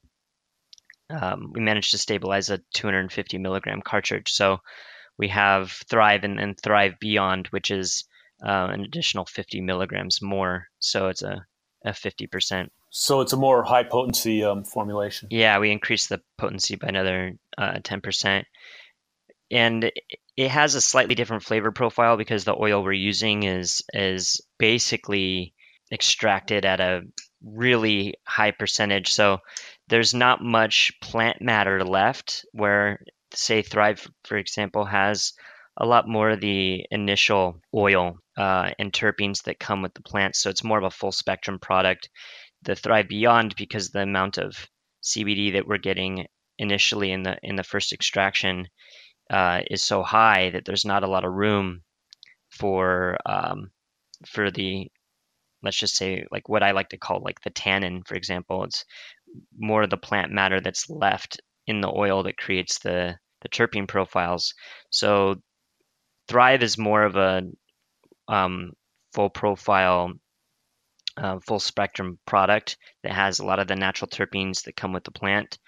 [1.11, 4.31] um, we managed to stabilize a 250 milligram cartridge.
[4.31, 4.59] So
[5.19, 8.05] we have Thrive and, and Thrive Beyond, which is
[8.45, 10.67] uh, an additional 50 milligrams more.
[10.79, 11.45] So it's a,
[11.85, 12.69] a 50%.
[12.91, 15.29] So it's a more high potency um, formulation.
[15.31, 18.45] Yeah, we increased the potency by another uh, 10%.
[19.51, 19.91] And
[20.37, 25.55] it has a slightly different flavor profile because the oil we're using is is basically
[25.93, 27.03] extracted at a
[27.45, 29.13] really high percentage.
[29.13, 29.39] So
[29.89, 33.01] there's not much plant matter left where
[33.33, 35.33] say Thrive, for example, has
[35.77, 40.37] a lot more of the initial oil uh, and terpenes that come with the plant.
[40.37, 42.09] So it's more of a full spectrum product.
[42.63, 44.69] The Thrive Beyond, because the amount of
[45.03, 46.27] CBD that we're getting
[46.59, 48.69] initially in the in the first extraction
[49.31, 51.83] uh, is so high that there's not a lot of room
[52.51, 53.71] for um,
[54.27, 54.91] for the
[55.63, 58.65] let's just say like what I like to call like the tannin, for example.
[58.65, 58.85] It's
[59.57, 63.89] more of the plant matter that's left in the oil that creates the the terpene
[63.89, 64.55] profiles.
[64.91, 65.37] So
[66.29, 67.43] Thrive is more of a
[68.29, 68.73] um,
[69.13, 70.13] full profile,
[71.17, 75.05] uh, full spectrum product that has a lot of the natural terpenes that come with
[75.05, 75.59] the plant.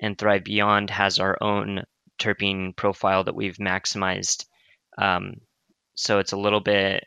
[0.00, 1.84] And Thrive Beyond has our own
[2.22, 4.44] terpene profile that we've maximized.
[4.98, 5.34] Um,
[5.94, 7.04] so it's a little bit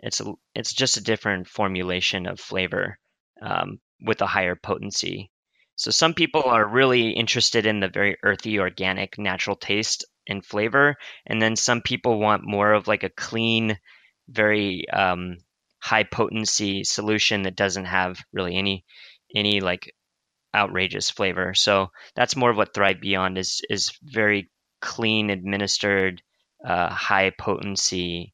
[0.00, 2.98] it's a, it's just a different formulation of flavor
[3.42, 5.30] um, with a higher potency.
[5.76, 10.96] So some people are really interested in the very earthy, organic, natural taste and flavor,
[11.26, 13.78] and then some people want more of like a clean,
[14.28, 15.38] very um,
[15.80, 18.84] high potency solution that doesn't have really any
[19.34, 19.94] any like
[20.54, 21.54] outrageous flavor.
[21.54, 26.22] So that's more of what Thrive Beyond is is very clean, administered,
[26.64, 28.32] uh, high potency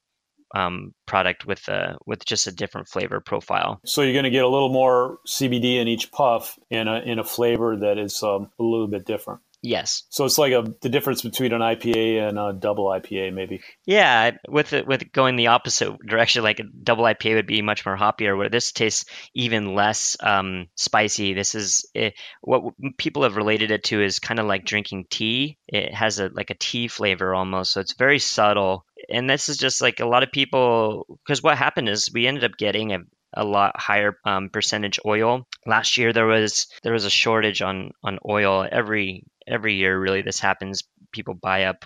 [0.55, 3.81] um, product with a with just a different flavor profile.
[3.85, 7.19] So you're going to get a little more CBD in each puff in a in
[7.19, 9.41] a flavor that is um, a little bit different.
[9.65, 10.03] Yes.
[10.11, 13.63] So it's like a the difference between an IPA and a double IPA, maybe.
[13.87, 17.87] Yeah, with it with going the opposite direction, like a double IPA would be much
[17.87, 18.37] more hoppier.
[18.37, 21.33] Where this tastes even less um, spicy.
[21.33, 22.11] This is it, eh,
[22.43, 25.57] what people have related it to is kind of like drinking tea.
[25.67, 28.85] It has a like a tea flavor almost, so it's very subtle.
[29.09, 32.45] And this is just like a lot of people because what happened is we ended
[32.45, 32.99] up getting a
[33.37, 35.47] a lot higher um, percentage oil.
[35.67, 40.23] Last year there was there was a shortage on on oil every every year really
[40.23, 40.85] this happens.
[41.13, 41.85] People buy up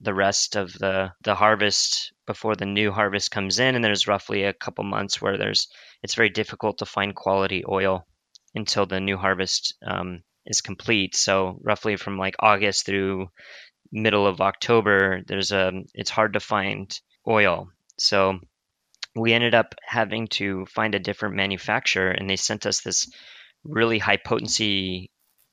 [0.00, 4.44] the rest of the the harvest before the new harvest comes in and there's roughly
[4.44, 5.68] a couple months where there's
[6.02, 8.06] it's very difficult to find quality oil
[8.54, 11.16] until the new harvest um, is complete.
[11.16, 13.28] So roughly from like august through
[13.90, 17.68] middle of october there's a it's hard to find oil.
[17.98, 18.38] So
[19.16, 23.10] we ended up having to find a different manufacturer and they sent us this
[23.64, 25.10] really high potency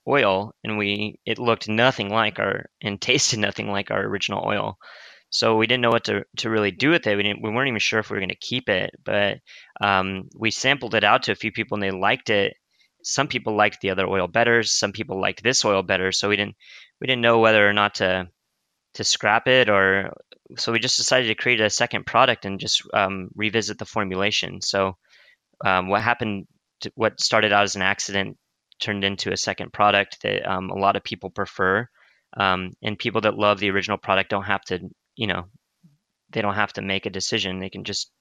[0.07, 4.77] oil and we it looked nothing like our and tasted nothing like our original oil.
[5.29, 7.17] So we didn't know what to, to really do with it.
[7.17, 9.39] We, didn't, we weren't even sure if we were going to keep it but
[9.81, 12.53] um, we sampled it out to a few people and they liked it.
[13.03, 16.37] Some people liked the other oil better some people liked this oil better so we
[16.37, 16.55] didn't
[17.01, 18.27] we didn't know whether or not to
[18.93, 20.13] to scrap it or
[20.57, 24.61] so we just decided to create a second product and just um, revisit the formulation.
[24.61, 24.97] So
[25.63, 26.47] um, what happened
[26.95, 28.37] what started out as an accident
[28.79, 31.87] turned into a second product that um, a lot of people prefer.
[32.35, 34.79] Um, and people that love the original product don't have to,
[35.15, 35.45] you know,
[36.31, 37.59] they don't have to make a decision.
[37.59, 38.11] They can just,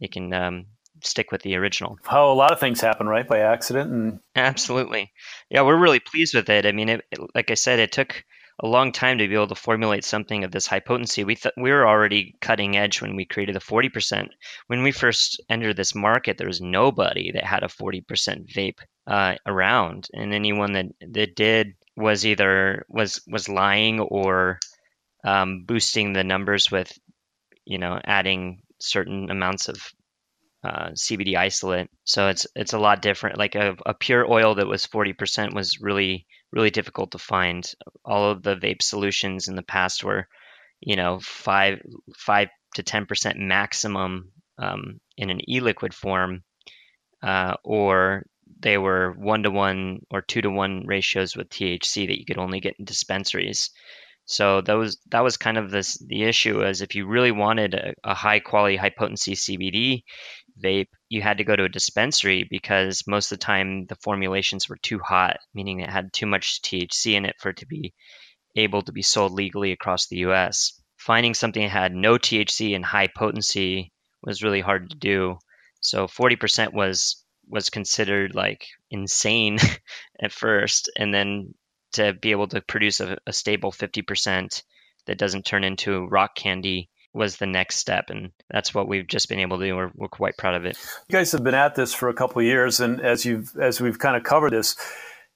[0.00, 0.66] they can um,
[1.04, 1.98] stick with the original.
[2.04, 5.12] How a lot of things happen, right, by accident, and absolutely,
[5.50, 6.66] yeah, we're really pleased with it.
[6.66, 8.24] I mean, it, it, like I said, it took
[8.60, 11.22] a long time to be able to formulate something of this high potency.
[11.24, 14.28] We thought we were already cutting edge when we created the 40%.
[14.66, 18.04] When we first entered this market, there was nobody that had a 40%
[18.52, 24.58] vape uh, around, and anyone that that did was either was was lying or
[25.24, 26.96] um, boosting the numbers with,
[27.64, 29.76] you know, adding certain amounts of
[30.64, 31.88] uh, CBD isolate.
[32.04, 33.38] So it's it's a lot different.
[33.38, 37.70] Like a, a pure oil that was 40% was really really difficult to find.
[38.04, 40.26] All of the vape solutions in the past were,
[40.80, 41.80] you know, five
[42.16, 46.42] five to 10% maximum um, in an e-liquid form,
[47.22, 48.24] uh, or
[48.60, 52.38] they were one to one or two to one ratios with THC that you could
[52.38, 53.70] only get in dispensaries.
[54.24, 57.74] So that was that was kind of this the issue is if you really wanted
[57.74, 60.02] a, a high quality, high potency CBD,
[60.62, 64.68] vape, you had to go to a dispensary because most of the time the formulations
[64.68, 67.94] were too hot, meaning it had too much THC in it for it to be
[68.56, 70.80] able to be sold legally across the US.
[70.96, 73.92] Finding something that had no THC and high potency
[74.22, 75.38] was really hard to do.
[75.80, 79.58] So 40% was was considered like insane
[80.22, 81.54] at first and then
[81.92, 84.62] to be able to produce a, a stable 50%
[85.06, 89.28] that doesn't turn into rock candy was the next step and that's what we've just
[89.28, 90.78] been able to do we're, we're quite proud of it.
[91.08, 93.80] You guys have been at this for a couple of years and as you've as
[93.80, 94.76] we've kind of covered this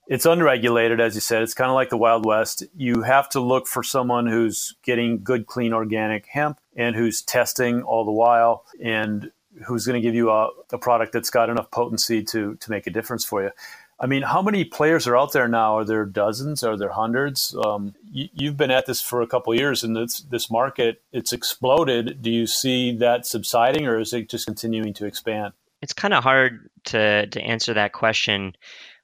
[0.08, 1.42] it's unregulated as you said.
[1.42, 2.64] It's kind of like the wild west.
[2.76, 7.82] You have to look for someone who's getting good clean organic hemp and who's testing
[7.82, 9.30] all the while and
[9.66, 12.86] who's going to give you a, a product that's got enough potency to to make
[12.86, 13.50] a difference for you
[14.02, 15.78] I mean, how many players are out there now?
[15.78, 16.64] Are there dozens?
[16.64, 17.54] Are there hundreds?
[17.64, 21.32] Um, you, have been at this for a couple years, and this this market it's
[21.32, 22.20] exploded.
[22.20, 25.52] Do you see that subsiding, or is it just continuing to expand?
[25.80, 28.56] It's kind of hard to to answer that question.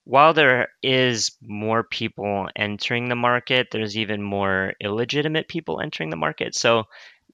[0.03, 6.17] While there is more people entering the market, there's even more illegitimate people entering the
[6.17, 6.57] market.
[6.57, 6.85] So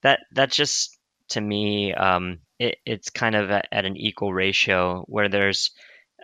[0.02, 0.98] that that's just
[1.30, 5.70] to me, um, it, it's kind of at, at an equal ratio where there's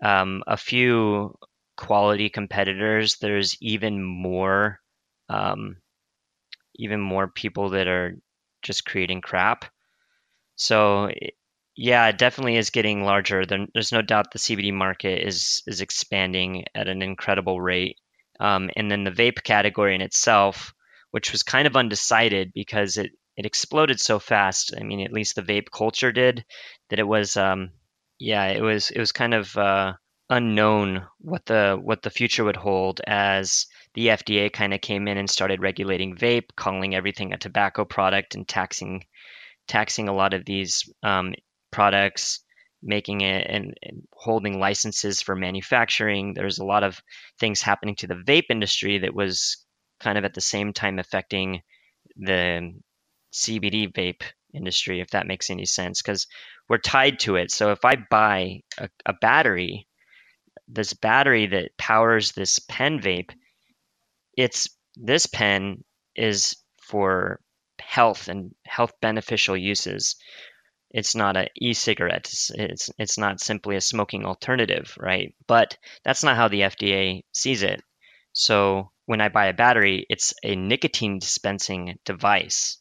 [0.03, 1.37] um, a few
[1.77, 4.81] quality competitors, there's even more,
[5.29, 5.77] um,
[6.77, 8.17] even more people that are
[8.63, 9.65] just creating crap.
[10.57, 11.11] So
[11.77, 13.45] yeah, it definitely is getting larger.
[13.47, 17.97] There's no doubt the CBD market is is expanding at an incredible rate.
[18.39, 20.75] Um, and then the vape category in itself,
[21.11, 24.75] which was kind of undecided because it it exploded so fast.
[24.79, 26.45] I mean, at least the vape culture did
[26.91, 26.99] that.
[26.99, 27.71] It was um,
[28.21, 29.95] yeah, it was it was kind of uh,
[30.29, 35.17] unknown what the what the future would hold as the FDA kind of came in
[35.17, 39.05] and started regulating vape, calling everything a tobacco product and taxing
[39.67, 41.35] taxing a lot of these um,
[41.71, 42.41] products,
[42.83, 46.35] making it and, and, holding licenses for manufacturing.
[46.35, 47.01] There's a lot of
[47.39, 49.65] things happening to the vape industry that was
[49.99, 51.63] kind of at the same time affecting
[52.17, 52.75] the
[53.33, 54.23] CBD vape
[54.55, 56.27] industry, if that makes any sense, because
[56.69, 57.51] we're tied to it.
[57.51, 59.87] So if I buy a, a battery,
[60.69, 63.31] this battery that powers this pen vape,
[64.37, 65.85] it's this pen
[66.15, 67.41] is for
[67.81, 70.17] health and health beneficial uses.
[70.91, 72.27] It's not an e-cigarette.
[72.27, 75.35] It's, it's it's not simply a smoking alternative, right?
[75.47, 77.83] But that's not how the FDA sees it.
[78.33, 82.80] So when I buy a battery, it's a nicotine dispensing device.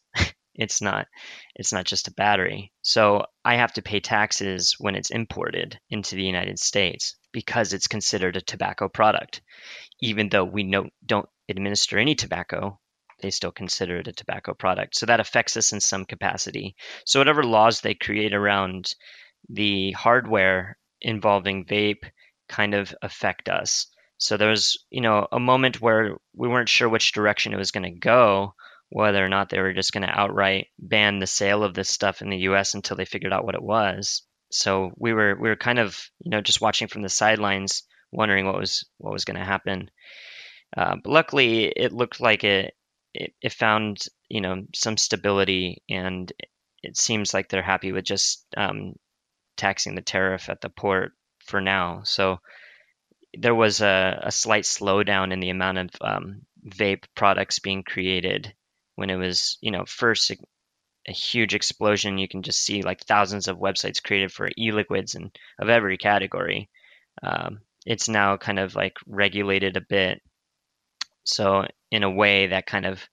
[0.60, 1.06] It's not
[1.54, 2.72] it's not just a battery.
[2.82, 7.88] So I have to pay taxes when it's imported into the United States because it's
[7.88, 9.40] considered a tobacco product.
[10.00, 12.78] Even though we no, don't administer any tobacco,
[13.22, 14.96] they still consider it a tobacco product.
[14.96, 16.76] So that affects us in some capacity.
[17.06, 18.94] So whatever laws they create around
[19.48, 22.04] the hardware involving vape
[22.48, 23.86] kind of affect us.
[24.18, 27.70] So there was, you know, a moment where we weren't sure which direction it was
[27.70, 28.54] going to go,
[28.90, 32.22] whether or not they were just going to outright ban the sale of this stuff
[32.22, 32.74] in the U.S.
[32.74, 34.22] until they figured out what it was.
[34.50, 38.46] So we were we were kind of, you know, just watching from the sidelines, wondering
[38.46, 39.90] what was what was going to happen.
[40.76, 42.74] Uh, but luckily, it looked like it,
[43.14, 46.32] it, it found you know some stability, and
[46.82, 48.94] it seems like they're happy with just um,
[49.56, 51.12] taxing the tariff at the port
[51.44, 52.02] for now.
[52.02, 52.38] So
[53.34, 58.52] there was a, a slight slowdown in the amount of um, vape products being created
[59.00, 60.36] when it was you know first a,
[61.08, 62.18] a huge explosion.
[62.18, 66.70] You can just see like thousands of websites created for e-liquids and of every category.
[67.22, 70.22] Um, it's now kind of like regulated a bit
[71.24, 73.08] so in a way, that kind of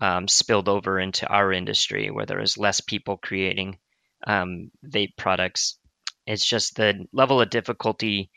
[0.00, 3.78] um, spilled over into our industry where there was less people creating
[4.26, 5.78] um, vape products.
[6.26, 8.30] It's just the level of difficulty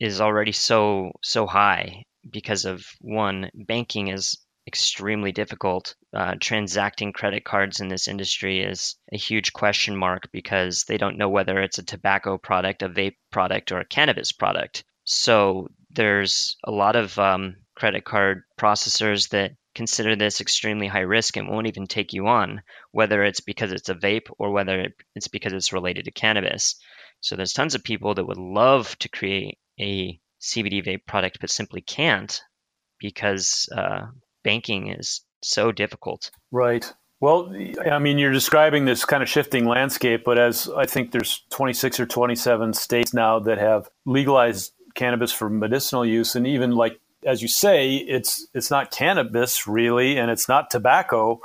[0.00, 5.94] is already so so high because of one banking is extremely difficult.
[6.12, 11.18] Uh, transacting credit cards in this industry is a huge question mark because they don't
[11.18, 14.84] know whether it's a tobacco product, a vape product, or a cannabis product.
[15.04, 21.36] So there's a lot of um, credit card processors that consider this extremely high risk
[21.36, 25.28] and won't even take you on, whether it's because it's a vape or whether it's
[25.28, 26.76] because it's related to cannabis.
[27.20, 31.50] So there's tons of people that would love to create a CBD vape product but
[31.50, 32.42] simply can't
[32.98, 34.06] because uh,
[34.42, 36.30] banking is so difficult.
[36.50, 36.92] Right.
[37.20, 37.54] Well,
[37.88, 42.00] I mean, you're describing this kind of shifting landscape, but as I think there's 26
[42.00, 47.40] or 27 states now that have legalized cannabis for medicinal use, and even like as
[47.40, 51.40] you say, it's it's not cannabis really, and it's not tobacco.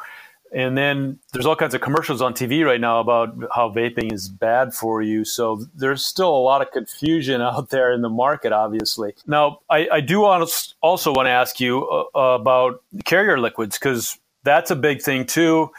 [0.54, 4.30] And then there's all kinds of commercials on TV right now about how vaping is
[4.30, 5.26] bad for you.
[5.26, 9.14] So there's still a lot of confusion out there in the market, obviously.
[9.26, 14.72] Now, I, I do also want to ask you uh, about carrier liquids because that's
[14.72, 15.72] a big thing too,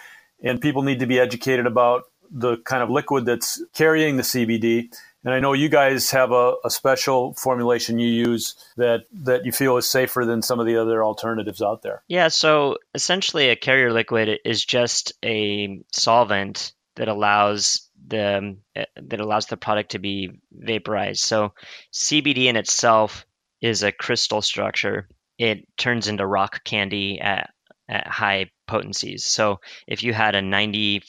[0.42, 4.94] and people need to be educated about the kind of liquid that's carrying the CBD.
[5.28, 9.52] And I know you guys have a, a, special formulation you use that, that you
[9.52, 12.02] feel is safer than some of the other alternatives out there.
[12.08, 19.44] Yeah, so essentially a carrier liquid is just a solvent that allows the that allows
[19.44, 21.20] the product to be vaporized.
[21.20, 21.52] So
[21.92, 23.26] CBD in itself
[23.60, 25.10] is a crystal structure.
[25.36, 27.50] It turns into rock candy at
[27.86, 29.26] at high potencies.
[29.26, 31.02] So if you had a 95%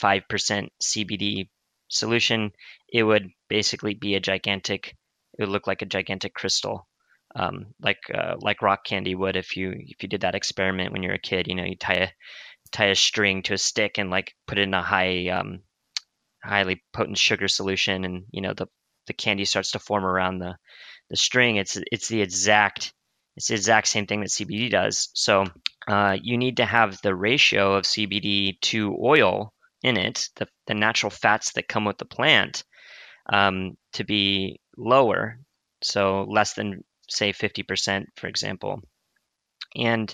[0.82, 1.47] CBD
[1.88, 2.51] solution,
[2.91, 4.95] it would basically be a gigantic.
[5.37, 6.87] It would look like a gigantic crystal,
[7.35, 11.03] um, like uh, like rock candy would if you if you did that experiment when
[11.03, 11.47] you're a kid.
[11.47, 12.09] You know, you tie a
[12.71, 15.61] tie a string to a stick and like put it in a high um,
[16.43, 18.67] highly potent sugar solution, and you know the
[19.07, 20.55] the candy starts to form around the
[21.09, 21.55] the string.
[21.57, 22.93] It's it's the exact
[23.35, 25.09] it's the exact same thing that CBD does.
[25.13, 25.45] So
[25.87, 30.73] uh, you need to have the ratio of CBD to oil in it, the, the
[30.73, 32.63] natural fats that come with the plant,
[33.32, 35.39] um, to be lower,
[35.82, 38.82] so less than say 50%, for example.
[39.75, 40.13] And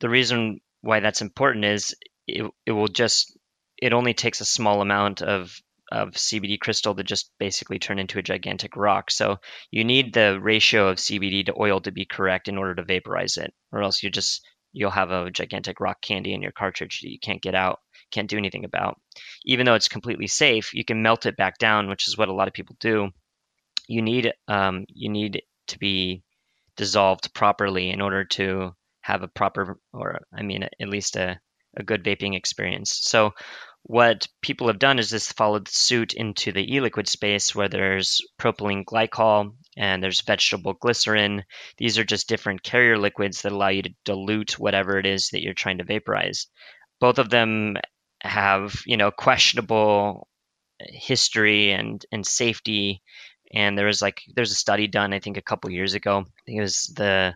[0.00, 1.94] the reason why that's important is
[2.26, 3.36] it, it will just
[3.80, 5.54] it only takes a small amount of
[5.92, 9.10] of CBD crystal to just basically turn into a gigantic rock.
[9.10, 9.38] So
[9.72, 13.36] you need the ratio of CBD to oil to be correct in order to vaporize
[13.36, 17.10] it, or else you just you'll have a gigantic rock candy in your cartridge that
[17.10, 17.80] you can't get out
[18.10, 19.00] can't do anything about.
[19.44, 22.34] Even though it's completely safe, you can melt it back down, which is what a
[22.34, 23.10] lot of people do.
[23.88, 26.22] You need um, you need to be
[26.76, 31.40] dissolved properly in order to have a proper, or I mean, at least a,
[31.76, 32.98] a good vaping experience.
[33.02, 33.32] So
[33.82, 38.84] what people have done is just followed suit into the e-liquid space where there's propylene
[38.84, 41.44] glycol and there's vegetable glycerin.
[41.78, 45.42] These are just different carrier liquids that allow you to dilute whatever it is that
[45.42, 46.46] you're trying to vaporize.
[47.00, 47.76] Both of them
[48.22, 50.28] have you know questionable
[50.78, 53.02] history and and safety.
[53.52, 56.18] And there was like there's a study done i think a couple years ago.
[56.18, 57.34] I think it was the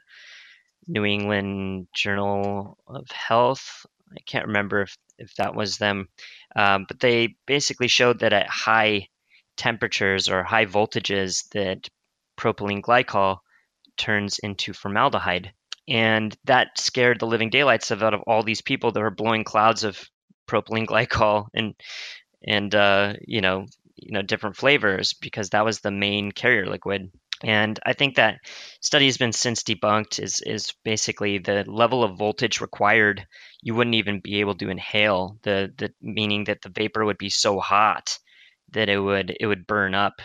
[0.86, 3.86] new england journal of health.
[4.12, 6.08] I can't remember if, if that was them.
[6.54, 9.08] Um, but they basically showed that at high
[9.56, 11.88] temperatures or high voltages that
[12.36, 13.38] propylene glycol
[13.96, 15.52] turns into formaldehyde.
[15.88, 19.84] And that scared the living daylights out of all these people that were blowing clouds
[19.84, 20.08] of
[20.46, 21.74] propylene glycol and
[22.46, 23.66] and uh, you know
[23.96, 27.10] you know different flavors because that was the main carrier liquid.
[27.42, 28.38] And I think that
[28.80, 33.26] study has been since debunked is is basically the level of voltage required
[33.62, 37.30] you wouldn't even be able to inhale the the meaning that the vapor would be
[37.30, 38.18] so hot
[38.72, 40.20] that it would it would burn up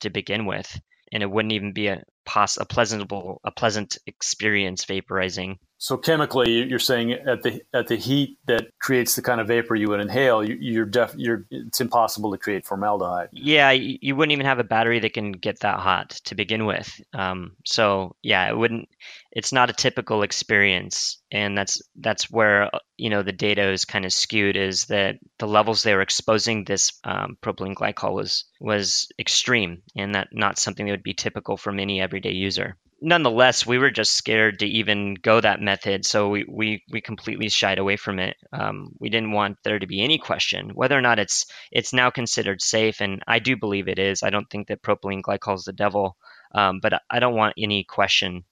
[0.00, 0.80] to begin with
[1.12, 6.62] and it wouldn't even be a pos- a pleasantable a pleasant experience vaporizing so chemically,
[6.64, 10.00] you're saying at the at the heat that creates the kind of vapor you would
[10.00, 13.28] inhale, you, are def you're it's impossible to create formaldehyde.
[13.32, 16.90] Yeah, you wouldn't even have a battery that can get that hot to begin with.
[17.12, 18.88] Um, so yeah, it wouldn't.
[19.30, 23.84] It's not a typical experience, and that's that's where uh, you know the data is
[23.84, 24.56] kind of skewed.
[24.56, 30.14] Is that the levels they were exposing this um, propylene glycol was was extreme, and
[30.14, 34.14] that not something that would be typical from any everyday user nonetheless, we were just
[34.16, 38.36] scared to even go that method, so we we, we completely shied away from it.
[38.52, 42.10] Um, we didn't want there to be any question whether or not it's it's now
[42.10, 44.22] considered safe, and I do believe it is.
[44.22, 46.16] I don't think that propylene glycol is the devil,
[46.54, 48.44] um, but I don't want any question.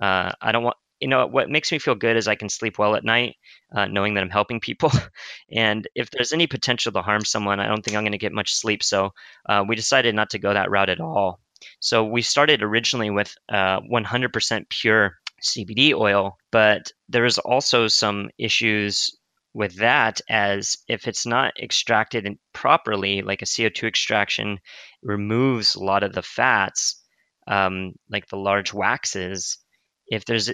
[0.00, 2.78] Uh, I don't want you know what makes me feel good is I can sleep
[2.78, 3.36] well at night,
[3.74, 4.90] uh, knowing that I'm helping people.
[5.52, 8.32] and if there's any potential to harm someone, I don't think I'm going to get
[8.32, 8.82] much sleep.
[8.82, 9.10] So
[9.48, 11.40] uh, we decided not to go that route at all.
[11.80, 18.30] So we started originally with uh, 100% pure CBD oil, but there is also some
[18.38, 19.16] issues
[19.54, 24.58] with that as if it's not extracted properly, like a CO2 extraction
[25.02, 27.02] removes a lot of the fats,
[27.46, 29.58] um, like the large waxes.
[30.06, 30.50] If there's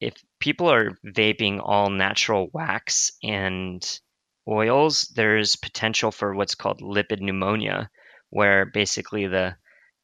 [0.00, 3.82] if people are vaping all natural wax and
[4.46, 7.90] oils, there's potential for what's called lipid pneumonia,
[8.30, 9.56] where basically the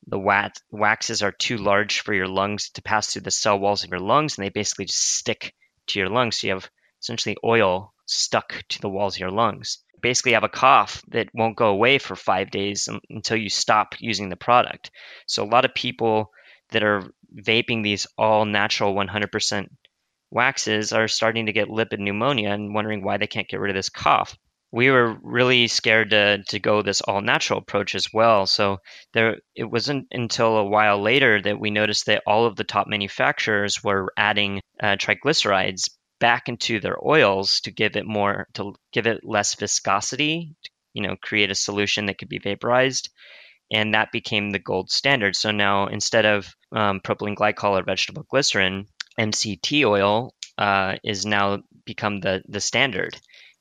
[0.06, 3.84] the wax, waxes are too large for your lungs to pass through the cell walls
[3.84, 5.54] of your lungs, and they basically just stick
[5.88, 6.38] to your lungs.
[6.38, 6.68] So you have
[7.00, 9.78] essentially oil stuck to the walls of your lungs.
[10.00, 14.28] Basically, have a cough that won't go away for five days until you stop using
[14.28, 14.90] the product.
[15.26, 16.30] So a lot of people
[16.70, 19.68] that are vaping these all natural 100%
[20.30, 23.76] waxes are starting to get lipid pneumonia and wondering why they can't get rid of
[23.76, 24.36] this cough
[24.74, 28.44] we were really scared to, to go this all natural approach as well.
[28.44, 28.78] So
[29.12, 32.88] there, it wasn't until a while later that we noticed that all of the top
[32.88, 39.06] manufacturers were adding uh, triglycerides back into their oils to give it more, to give
[39.06, 43.10] it less viscosity, to, you know, create a solution that could be vaporized.
[43.70, 45.36] And that became the gold standard.
[45.36, 48.88] So now instead of um, propylene glycol or vegetable glycerin,
[49.20, 53.16] MCT oil uh, is now become the the standard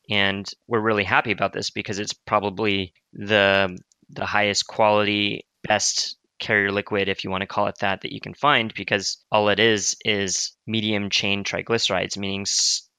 [0.10, 3.78] and we're really happy about this because it's probably the
[4.10, 8.20] the highest quality, best carrier liquid, if you want to call it that, that you
[8.20, 12.46] can find because all it is is medium chain triglycerides, meaning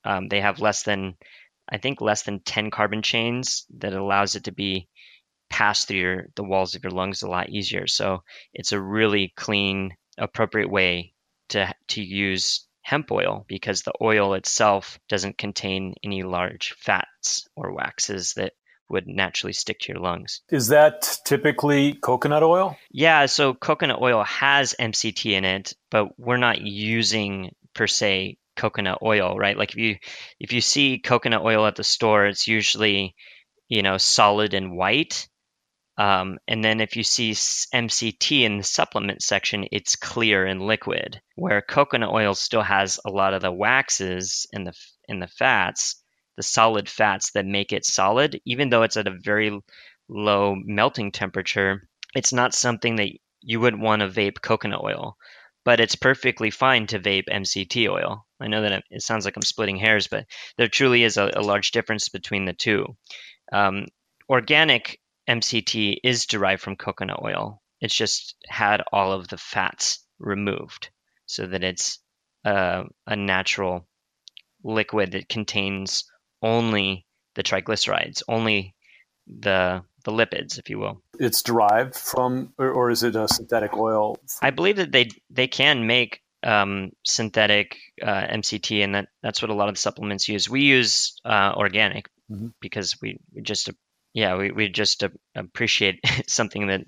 [0.05, 1.15] um, they have less than,
[1.69, 4.89] I think, less than 10 carbon chains that allows it to be
[5.51, 7.87] passed through your, the walls of your lungs a lot easier.
[7.87, 11.13] So it's a really clean, appropriate way
[11.51, 17.73] to to use hemp oil because the oil itself doesn't contain any large fats or
[17.73, 18.53] waxes that
[18.91, 20.43] would naturally stick to your lungs.
[20.51, 22.77] Is that typically coconut oil?
[22.91, 28.99] Yeah, so coconut oil has MCT in it, but we're not using per se coconut
[29.03, 29.57] oil, right?
[29.57, 29.97] Like if you
[30.39, 33.15] if you see coconut oil at the store, it's usually,
[33.67, 35.27] you know, solid and white
[35.97, 41.21] um, and then if you see MCT in the supplement section, it's clear and liquid.
[41.37, 44.73] Where coconut oil still has a lot of the waxes and the
[45.07, 46.03] in the fats,
[46.37, 49.57] the solid fats that make it solid, even though it's at a very
[50.09, 55.17] low melting temperature, it's not something that you would want to vape coconut oil.
[55.65, 58.27] But it's perfectly fine to vape MCT oil.
[58.39, 60.27] I know that it sounds like I'm splitting hairs, but
[60.59, 62.97] there truly is a, a large difference between the two.
[63.51, 63.87] Um,
[64.29, 67.63] organic MCT is derived from coconut oil.
[67.81, 70.91] It's just had all of the fats removed
[71.27, 71.99] so that it's
[72.45, 73.87] uh, a natural
[74.63, 76.05] liquid that contains
[76.43, 78.75] only the triglycerides, only
[79.27, 81.03] the the lipids, if you will.
[81.19, 84.19] It's derived from, or, or is it a synthetic oil?
[84.43, 89.51] I believe that they they can make um, synthetic uh, MCT, and that that's what
[89.51, 90.49] a lot of the supplements use.
[90.49, 92.49] We use uh, organic mm-hmm.
[92.61, 93.71] because we, we just
[94.15, 95.05] yeah, we, we just
[95.35, 96.83] appreciate something that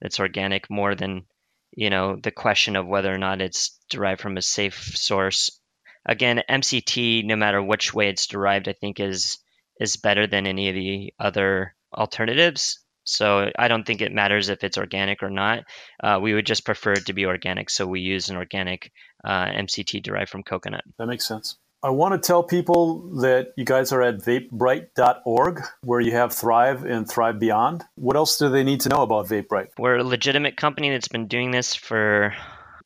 [0.00, 1.26] that's organic more than
[1.72, 5.60] you know the question of whether or not it's derived from a safe source.
[6.06, 9.38] Again, MCT, no matter which way it's derived, I think is
[9.78, 12.80] is better than any of the other alternatives.
[13.04, 15.64] So I don't think it matters if it's organic or not.
[16.02, 18.92] Uh, we would just prefer it to be organic, so we use an organic
[19.24, 20.84] uh, MCT derived from coconut.
[20.98, 21.56] That makes sense.
[21.82, 26.84] I want to tell people that you guys are at vapebrite.org, where you have Thrive
[26.84, 27.84] and Thrive Beyond.
[27.94, 29.68] What else do they need to know about VapeBrite?
[29.78, 32.34] We're a legitimate company that's been doing this for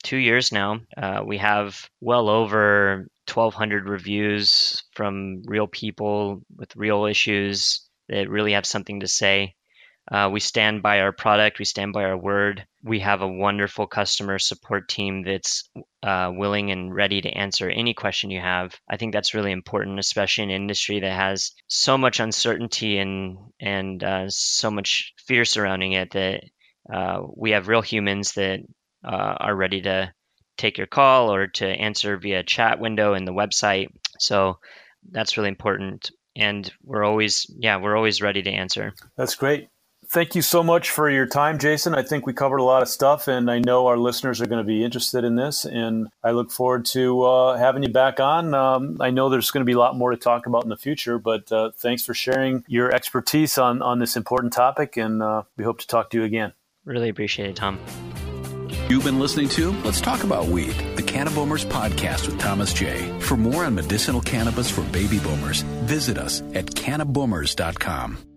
[0.05, 0.81] two years now.
[0.97, 8.53] Uh, we have well over 1,200 reviews from real people with real issues that really
[8.53, 9.57] have something to say.
[10.11, 12.67] Uh, we stand by our product, we stand by our word.
[12.83, 15.71] We have a wonderful customer support team that's
[16.03, 18.79] uh, willing and ready to answer any question you have.
[18.89, 23.39] I think that's really important, especially in an industry that has so much uncertainty and
[23.59, 26.11] and uh, so much fear surrounding it.
[26.11, 26.45] That
[26.93, 28.61] uh, we have real humans that
[29.03, 30.13] uh, are ready to
[30.59, 33.89] take your call or to answer via chat window in the website.
[34.19, 34.59] So
[35.11, 39.69] that's really important and we're always yeah we're always ready to answer that's great
[40.15, 41.93] Thank you so much for your time, Jason.
[41.93, 44.65] I think we covered a lot of stuff, and I know our listeners are going
[44.65, 45.65] to be interested in this.
[45.65, 48.55] And I look forward to uh, having you back on.
[48.55, 50.77] Um, I know there's going to be a lot more to talk about in the
[50.77, 55.43] future, but uh, thanks for sharing your expertise on, on this important topic, and uh,
[55.57, 56.53] we hope to talk to you again.
[56.85, 57.81] Really appreciate it, Tom.
[58.89, 63.19] You've been listening to Let's Talk About Weed, the Cannaboomers podcast with Thomas J.
[63.19, 68.34] For more on medicinal cannabis for baby boomers, visit us at cannaboomers.com.